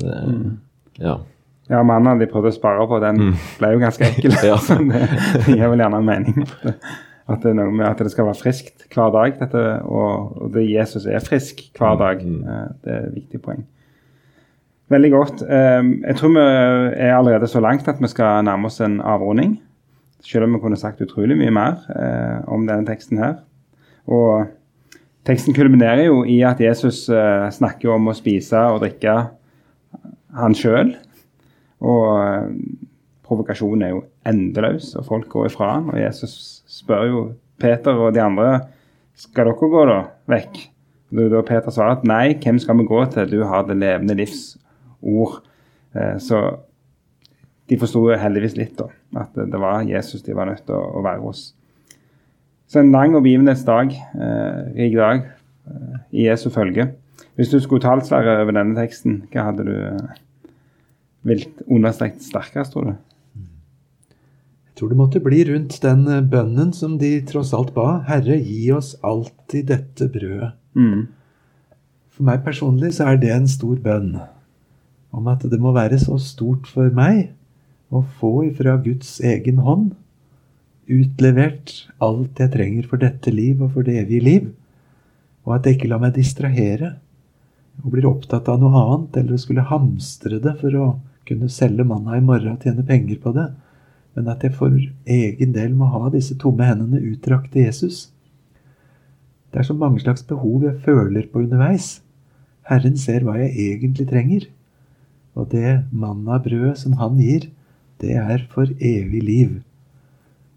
det 0.00 0.18
Ja. 1.04 1.20
Ja, 1.64 1.80
mannen 1.80 2.20
de 2.20 2.26
prøvde 2.28 2.50
å 2.52 2.54
spare 2.54 2.84
på, 2.88 2.98
den 3.00 3.20
mm. 3.30 3.36
ble 3.56 3.70
jo 3.72 3.80
ganske 3.80 4.04
ekkel. 4.04 4.34
ja. 4.50 4.58
det 5.46 5.54
gir 5.56 5.70
vel 5.72 5.80
gjerne 5.80 6.00
en 6.00 6.08
mening. 6.08 6.48
At 7.30 7.40
det 7.40 7.54
er 7.54 7.56
noe 7.56 7.72
med 7.72 7.86
at 7.88 8.02
det 8.04 8.12
skal 8.12 8.26
være 8.28 8.36
friskt 8.36 8.84
hver 8.92 9.12
dag. 9.14 9.36
Dette, 9.38 9.62
og, 9.88 10.34
og 10.42 10.50
det 10.52 10.66
Jesus 10.68 11.06
er 11.08 11.24
frisk 11.24 11.62
hver 11.78 11.96
dag. 12.00 12.20
Mm. 12.20 12.42
Eh, 12.44 12.66
det 12.84 12.92
er 12.92 13.06
et 13.06 13.16
viktig 13.16 13.40
poeng. 13.44 13.64
Veldig 14.92 15.10
godt. 15.14 15.44
Ehm, 15.48 15.94
jeg 16.04 16.18
tror 16.18 16.34
vi 16.34 16.42
er 16.44 17.14
allerede 17.16 17.48
så 17.48 17.60
langt 17.64 17.88
at 17.88 18.02
vi 18.02 18.10
skal 18.12 18.44
nærme 18.44 18.68
oss 18.68 18.82
en 18.84 19.00
avrunding. 19.00 19.56
Selv 20.24 20.44
om 20.44 20.56
vi 20.56 20.60
kunne 20.60 20.76
sagt 20.76 21.00
utrolig 21.00 21.36
mye 21.40 21.52
mer 21.52 21.80
eh, 21.96 22.44
om 22.52 22.66
denne 22.68 22.84
teksten 22.88 23.18
her. 23.20 23.38
Og 24.04 24.44
teksten 25.24 25.56
kulminerer 25.56 26.04
jo 26.10 26.20
i 26.28 26.42
at 26.44 26.60
Jesus 26.60 27.06
eh, 27.08 27.48
snakker 27.56 27.96
om 27.96 28.12
å 28.12 28.16
spise 28.16 28.60
og 28.68 28.82
drikke 28.84 29.16
han 30.36 30.56
sjøl. 30.58 30.92
Og 31.80 32.52
provokasjonen 33.24 33.86
er 33.86 33.94
jo 33.94 34.04
endeløs, 34.28 34.92
og 34.98 35.08
folk 35.08 35.28
går 35.32 35.48
ifra 35.50 35.72
han. 35.76 35.90
Og 35.92 36.00
Jesus 36.00 36.62
spør 36.70 37.08
jo 37.08 37.24
Peter 37.60 37.96
og 37.96 38.14
de 38.14 38.22
andre 38.22 38.48
skal 39.18 39.48
dere 39.48 39.70
gå 39.72 39.82
da 39.88 39.98
vekk. 40.30 40.60
Og 41.14 41.30
da 41.30 41.42
Peter 41.46 41.74
svarer 41.74 41.98
at 41.98 42.06
nei, 42.08 42.34
hvem 42.42 42.58
skal 42.62 42.78
vi 42.80 42.88
gå 42.88 43.02
til? 43.14 43.30
Du 43.30 43.44
har 43.46 43.66
det 43.68 43.78
levende 43.78 44.16
livs 44.18 44.56
ord. 45.00 45.42
Eh, 45.94 46.16
så 46.18 46.40
de 47.70 47.78
forsto 47.80 48.02
heldigvis 48.20 48.58
litt, 48.58 48.74
da. 48.80 48.88
At 49.22 49.36
det 49.38 49.60
var 49.60 49.86
Jesus 49.88 50.24
de 50.26 50.34
var 50.36 50.50
nødt 50.50 50.64
til 50.66 50.76
å, 50.76 51.04
være 51.04 51.22
hos. 51.22 51.46
Så 52.68 52.82
en 52.82 52.92
lang 52.92 53.14
og 53.14 53.22
begivenhetsdag, 53.24 53.94
eh, 53.94 54.60
rik 54.74 54.98
dag, 54.98 55.24
eh, 55.70 55.96
i 56.12 56.26
Jesu 56.26 56.50
følge. 56.50 56.90
Hvis 57.38 57.50
du 57.50 57.60
skulle 57.60 57.82
talt, 57.82 58.06
Sverre, 58.06 58.40
over 58.42 58.52
denne 58.52 58.76
teksten, 58.76 59.22
hva 59.32 59.48
hadde 59.48 59.64
du 59.66 59.74
vilt 61.24 61.62
understreket 61.70 62.22
sterkest, 62.22 62.74
tror 62.74 62.90
du? 62.90 62.94
Tror 64.74 64.90
det 64.90 64.98
måtte 64.98 65.22
bli 65.22 65.44
rundt 65.46 65.76
den 65.84 66.06
eh, 66.10 66.22
bønnen 66.22 66.72
som 66.74 66.96
de 66.98 67.16
tross 67.28 67.52
alt 67.54 67.74
ba. 67.76 68.00
Herre, 68.08 68.40
gi 68.42 68.72
oss 68.74 68.94
alltid 69.06 69.70
dette 69.70 70.08
brødet. 70.10 70.54
Mm. 70.74 71.06
For 72.14 72.26
meg 72.26 72.42
personlig 72.46 72.96
så 72.96 73.08
er 73.10 73.20
det 73.22 73.30
en 73.34 73.46
stor 73.50 73.78
bønn. 73.82 74.16
Om 75.14 75.30
at 75.30 75.46
det 75.50 75.60
må 75.62 75.74
være 75.74 75.98
så 76.02 76.18
stort 76.18 76.66
for 76.70 76.90
meg 76.94 77.28
å 77.94 78.02
få 78.18 78.48
ifra 78.48 78.74
Guds 78.82 79.20
egen 79.22 79.60
hånd 79.62 79.92
utlevert 80.90 81.72
alt 82.04 82.40
jeg 82.42 82.52
trenger 82.52 82.86
for 82.90 83.00
dette 83.00 83.32
liv 83.32 83.62
og 83.62 83.72
for 83.76 83.86
det 83.86 83.96
evige 84.02 84.26
liv. 84.26 84.50
Og 85.46 85.56
at 85.56 85.66
jeg 85.66 85.78
ikke 85.78 85.90
lar 85.92 86.02
meg 86.02 86.16
distrahere 86.16 86.96
og 87.82 87.92
blir 87.94 88.08
opptatt 88.08 88.48
av 88.50 88.60
noe 88.62 88.74
annet 88.80 89.20
eller 89.22 89.40
skulle 89.40 89.66
hamstre 89.70 90.40
det 90.42 90.56
for 90.60 90.78
å 90.78 90.88
kunne 91.28 91.50
selge 91.52 91.86
manna 91.88 92.18
i 92.18 92.24
morgen 92.24 92.56
og 92.56 92.66
tjene 92.66 92.84
penger 92.86 93.20
på 93.22 93.32
det 93.36 93.48
men 94.14 94.30
at 94.30 94.44
jeg 94.46 94.54
for 94.54 94.74
egen 95.10 95.54
del 95.54 95.74
må 95.74 95.88
ha 95.90 96.10
disse 96.12 96.36
tomme 96.38 96.66
hendene 96.68 97.02
utdrakt 97.10 97.52
til 97.52 97.66
Jesus. 97.66 98.08
Det 99.50 99.62
er 99.62 99.68
så 99.68 99.76
mange 99.78 100.02
slags 100.02 100.22
behov 100.26 100.64
jeg 100.66 100.80
føler 100.82 101.26
på 101.30 101.44
underveis. 101.44 102.00
Herren 102.68 102.96
ser 102.98 103.26
hva 103.26 103.36
jeg 103.38 103.52
egentlig 103.74 104.06
trenger. 104.10 104.48
Og 105.34 105.50
det 105.50 105.84
mannabrødet 105.90 106.78
som 106.80 106.96
han 106.98 107.18
gir, 107.18 107.48
det 108.02 108.16
er 108.18 108.46
for 108.50 108.70
evig 108.80 109.22
liv. 109.22 109.52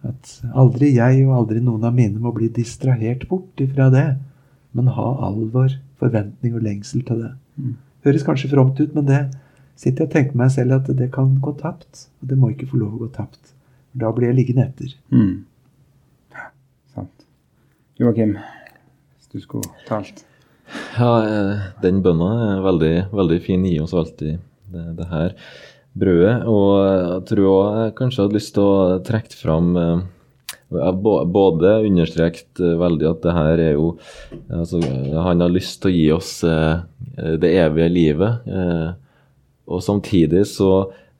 At 0.06 0.38
aldri 0.54 0.94
jeg 0.96 1.26
og 1.26 1.36
aldri 1.42 1.62
noen 1.64 1.86
av 1.88 1.96
mine 1.98 2.22
må 2.22 2.32
bli 2.36 2.50
distrahert 2.54 3.28
bort 3.30 3.62
ifra 3.62 3.90
det, 3.94 4.08
men 4.78 4.94
ha 4.94 5.08
alvor, 5.28 5.74
forventning 5.98 6.54
og 6.54 6.66
lengsel 6.66 7.02
til 7.06 7.24
det. 7.26 7.34
Mm. 7.58 7.76
Høres 8.06 8.26
kanskje 8.26 8.52
fromt 8.52 8.78
ut, 8.78 8.94
men 8.94 9.08
det, 9.08 9.22
sitter 9.78 10.04
jeg 10.04 10.10
og 10.10 10.16
tenker 10.16 10.40
meg 10.42 10.54
selv 10.54 10.80
at 10.80 10.90
det 10.98 11.12
kan 11.14 11.36
gå 11.44 11.54
tapt. 11.62 12.08
Og 12.22 12.32
det 12.32 12.40
må 12.40 12.52
ikke 12.54 12.70
få 12.72 12.82
lov 12.82 12.98
å 12.98 13.04
gå 13.06 13.12
tapt. 13.18 13.54
Da 13.98 14.12
blir 14.14 14.32
jeg 14.32 14.40
liggende 14.42 14.68
etter. 14.68 14.96
Mm. 15.14 15.46
Sant. 16.94 17.28
Joakim, 18.02 18.36
hvis 19.18 19.32
du 19.34 19.42
skulle 19.42 19.88
talt? 19.88 20.26
Ja, 20.98 21.12
eh, 21.24 21.66
den 21.84 22.02
bønna 22.04 22.30
er 22.50 22.66
veldig, 22.66 22.94
veldig 23.16 23.40
fin. 23.46 23.66
Gi 23.66 23.80
oss 23.84 23.96
alltid 23.98 24.38
det, 24.74 24.86
det, 24.98 25.08
her 25.12 25.34
brødet. 25.98 26.36
Og 26.50 26.70
jeg 26.84 27.24
tror 27.32 27.48
også 27.54 27.82
jeg 27.86 27.98
kanskje 28.02 28.26
hadde 28.26 28.40
lyst 28.40 28.54
til 28.58 28.68
å 28.68 29.00
trekke 29.08 29.40
fram 29.40 29.72
eh, 29.82 30.06
både 30.68 31.74
understreket 31.88 32.60
eh, 32.60 32.76
veldig 32.82 33.10
at 33.14 33.24
det 33.24 33.36
her 33.38 33.66
er 33.70 33.74
jo 33.78 33.92
altså, 34.52 34.82
Han 34.82 35.46
har 35.46 35.54
lyst 35.54 35.80
til 35.82 35.94
å 35.94 35.96
gi 35.96 36.08
oss 36.18 36.34
det 36.44 37.54
evige 37.64 37.90
livet. 37.94 38.50
Og 39.68 39.84
samtidig 39.84 40.46
så 40.50 40.72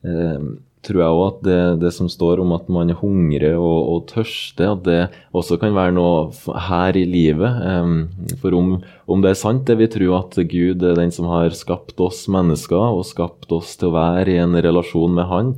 eh, 0.06 0.48
tror 0.86 1.02
jeg 1.02 1.16
òg 1.16 1.24
at 1.26 1.40
det, 1.44 1.58
det, 1.82 1.90
som 1.94 2.08
står 2.10 2.40
om 2.42 2.54
at 2.56 2.68
man 2.72 2.92
hungrer 2.96 3.58
og, 3.58 3.78
og 3.92 4.06
tørster, 4.12 4.72
at 4.72 4.84
det 4.86 5.00
også 5.36 5.58
kan 5.60 5.76
være 5.76 5.94
noe 5.96 6.54
her 6.68 6.96
i 6.98 7.04
livet. 7.08 7.60
Eh, 7.68 8.32
for 8.42 8.56
om, 8.56 8.72
om, 9.06 9.24
det 9.24 9.34
er 9.34 9.42
sant, 9.42 9.66
det 9.68 9.78
vi 9.80 9.90
tror 9.92 10.20
at 10.22 10.40
Gud 10.50 10.86
er 10.86 10.98
den 10.98 11.12
som 11.14 11.28
har 11.32 11.54
skapt 11.56 12.00
oss 12.04 12.24
mennesker 12.30 12.78
og 12.78 13.06
skapt 13.08 13.52
oss 13.54 13.76
til 13.78 13.90
å 13.90 13.96
være 13.98 14.36
i 14.36 14.42
en 14.42 14.56
relasjon 14.56 15.16
med 15.18 15.30
Han, 15.32 15.54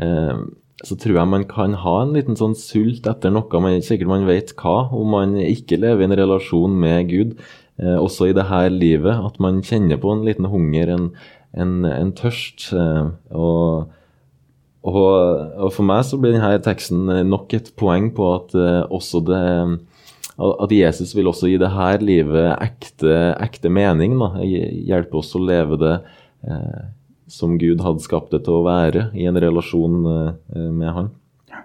eh, 0.00 0.44
så 0.84 0.96
tror 1.00 1.20
jeg 1.20 1.32
man 1.32 1.44
kan 1.48 1.76
ha 1.80 1.98
en 2.02 2.16
liten 2.16 2.36
sånn 2.36 2.56
sult 2.58 3.06
etter 3.08 3.32
noe 3.32 3.60
man 3.62 3.84
sikkert 3.84 4.10
man 4.10 4.26
vet 4.28 4.52
hva, 4.58 4.90
om 4.92 5.14
man 5.14 5.36
ikke 5.40 5.78
lever 5.80 6.02
i 6.04 6.08
en 6.10 6.18
relasjon 6.18 6.74
med 6.80 7.12
Gud. 7.12 7.38
Eh, 7.80 7.96
også 7.98 8.30
i 8.30 8.36
det 8.36 8.48
her 8.50 8.68
livet, 8.70 9.14
at 9.14 9.40
man 9.42 9.62
kjenner 9.64 9.98
på 10.02 10.12
en 10.12 10.26
liten 10.26 10.46
hunger, 10.50 10.92
en, 10.94 11.08
en, 11.56 11.84
en 11.88 12.12
tørst. 12.16 12.68
Eh, 12.74 13.08
og, 13.34 13.90
og, 14.84 15.00
og, 15.00 15.68
for 15.72 15.86
meg 15.86 16.04
så 16.06 16.18
blir 16.20 16.36
denne 16.36 16.60
teksten 16.64 17.08
nok 17.28 17.54
et 17.56 17.72
poeng 17.80 18.10
på 18.14 18.30
at 18.36 18.56
uh, 18.58 18.82
også 18.92 19.24
det 19.28 19.42
at 20.34 20.72
Jesus 20.72 21.14
vil 21.14 21.28
også 21.30 21.46
gi 21.46 21.58
det 21.62 21.70
her 21.70 22.02
livet 22.02 22.48
ekte, 22.58 23.12
ekte 23.38 23.70
mening. 23.70 24.16
Da. 24.18 24.42
Hjelpe 24.42 25.20
oss 25.20 25.30
å 25.38 25.42
leve 25.42 25.78
det 25.78 25.94
eh, 26.48 26.80
som 27.30 27.54
Gud 27.58 27.82
hadde 27.84 28.02
skapt 28.04 28.34
det 28.34 28.42
til 28.46 28.58
å 28.58 28.64
være, 28.66 29.08
i 29.14 29.28
en 29.30 29.38
relasjon 29.40 30.00
eh, 30.10 30.66
med 30.74 30.90
Han. 30.96 31.12
Ja, 31.52 31.64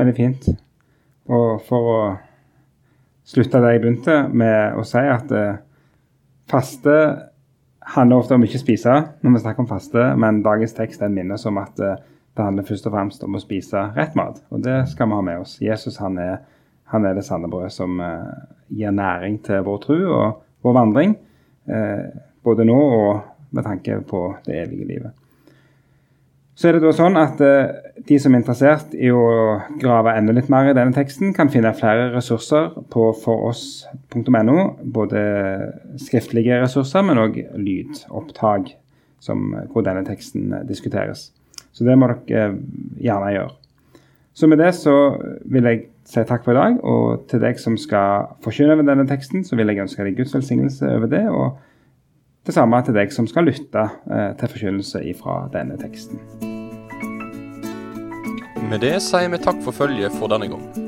Veldig 0.00 0.16
fint. 0.16 0.48
Og 1.28 1.60
for 1.68 1.92
å 1.92 2.00
slutte 3.28 3.60
der 3.60 3.76
jeg 3.76 3.84
begynte, 3.84 4.22
med 4.32 4.78
å 4.80 4.86
si 4.88 5.04
at 5.04 5.32
eh, 5.36 5.60
faste 6.48 6.96
handler 7.94 8.16
ofte 8.20 8.36
om 8.36 8.44
ikke 8.44 8.60
spise 8.60 8.94
når 9.22 9.34
vi 9.34 9.42
snakker 9.42 9.64
om 9.64 9.70
faste, 9.70 10.04
men 10.20 10.42
dagens 10.44 10.76
tekst 10.76 11.02
den 11.02 11.16
minner 11.16 11.38
oss 11.38 11.46
om 11.48 11.60
at 11.60 11.80
eh, 11.80 11.96
det 12.36 12.44
handler 12.44 12.66
først 12.68 12.86
og 12.86 12.94
fremst 12.94 13.24
om 13.26 13.34
å 13.34 13.42
spise 13.42 13.80
rett 13.96 14.14
mat. 14.18 14.42
Og 14.54 14.62
det 14.62 14.84
skal 14.92 15.08
vi 15.10 15.16
ha 15.18 15.24
med 15.26 15.42
oss. 15.42 15.56
Jesus 15.64 15.98
han 15.98 16.18
er, 16.22 16.36
han 16.92 17.06
er 17.08 17.16
det 17.16 17.24
sanne 17.26 17.50
brød 17.50 17.72
som 17.74 17.98
uh, 17.98 18.28
gir 18.70 18.94
næring 18.94 19.40
til 19.42 19.64
vår 19.66 19.80
tro 19.82 19.96
og 20.14 20.36
vår 20.62 20.76
vandring. 20.76 21.16
Uh, 21.66 22.06
både 22.46 22.68
nå 22.68 22.76
og 22.78 23.10
med 23.50 23.66
tanke 23.66 23.98
på 24.06 24.22
det 24.46 24.54
evige 24.60 24.86
livet. 24.86 25.16
Så 26.54 26.68
er 26.68 26.78
det 26.78 26.84
da 26.84 26.92
sånn 26.94 27.18
at 27.18 27.38
De 28.06 28.16
som 28.18 28.34
er 28.34 28.40
interessert 28.40 28.94
i 28.94 29.10
å 29.14 29.58
grave 29.78 30.14
enda 30.18 30.34
litt 30.34 30.50
mer 30.50 30.70
i 30.70 30.74
denne 30.78 30.94
teksten, 30.94 31.34
kan 31.34 31.50
finne 31.50 31.74
flere 31.74 32.12
ressurser 32.14 32.70
på 32.90 33.10
foross.no. 33.18 34.07
Både 34.12 35.22
skriftlige 36.00 36.62
ressurser, 36.62 37.02
men 37.04 37.20
òg 37.20 37.40
lydopptak 37.56 38.72
som, 39.20 39.52
hvor 39.72 39.84
denne 39.84 40.04
teksten 40.06 40.54
diskuteres. 40.68 41.32
Så 41.72 41.84
det 41.84 41.98
må 41.98 42.08
dere 42.10 42.56
gjerne 42.98 43.32
gjøre. 43.34 43.54
Så 44.38 44.46
med 44.46 44.60
det 44.62 44.70
så 44.78 44.94
vil 45.50 45.66
jeg 45.66 45.80
si 46.06 46.22
takk 46.24 46.44
for 46.44 46.54
i 46.54 46.58
dag. 46.58 46.78
Og 46.86 47.24
til 47.30 47.42
deg 47.42 47.58
som 47.58 47.76
skal 47.80 48.28
forkynne 48.44 48.76
over 48.76 48.86
denne 48.86 49.06
teksten, 49.08 49.44
så 49.44 49.58
vil 49.58 49.70
jeg 49.72 49.82
ønske 49.82 50.06
deg 50.06 50.18
Guds 50.18 50.34
velsignelse 50.36 50.90
over 50.94 51.10
det. 51.10 51.24
Og 51.28 51.58
det 52.46 52.54
samme 52.54 52.80
til 52.86 52.96
deg 52.96 53.12
som 53.12 53.26
skal 53.28 53.48
lytte 53.50 53.88
eh, 54.08 54.30
til 54.38 54.54
forkynnelse 54.54 55.02
ifra 55.10 55.40
denne 55.52 55.76
teksten. 55.80 56.22
Med 58.68 58.84
det 58.84 58.98
sier 59.04 59.32
vi 59.32 59.42
takk 59.42 59.64
for 59.64 59.74
følget 59.74 60.14
for 60.20 60.30
denne 60.30 60.52
gang. 60.54 60.87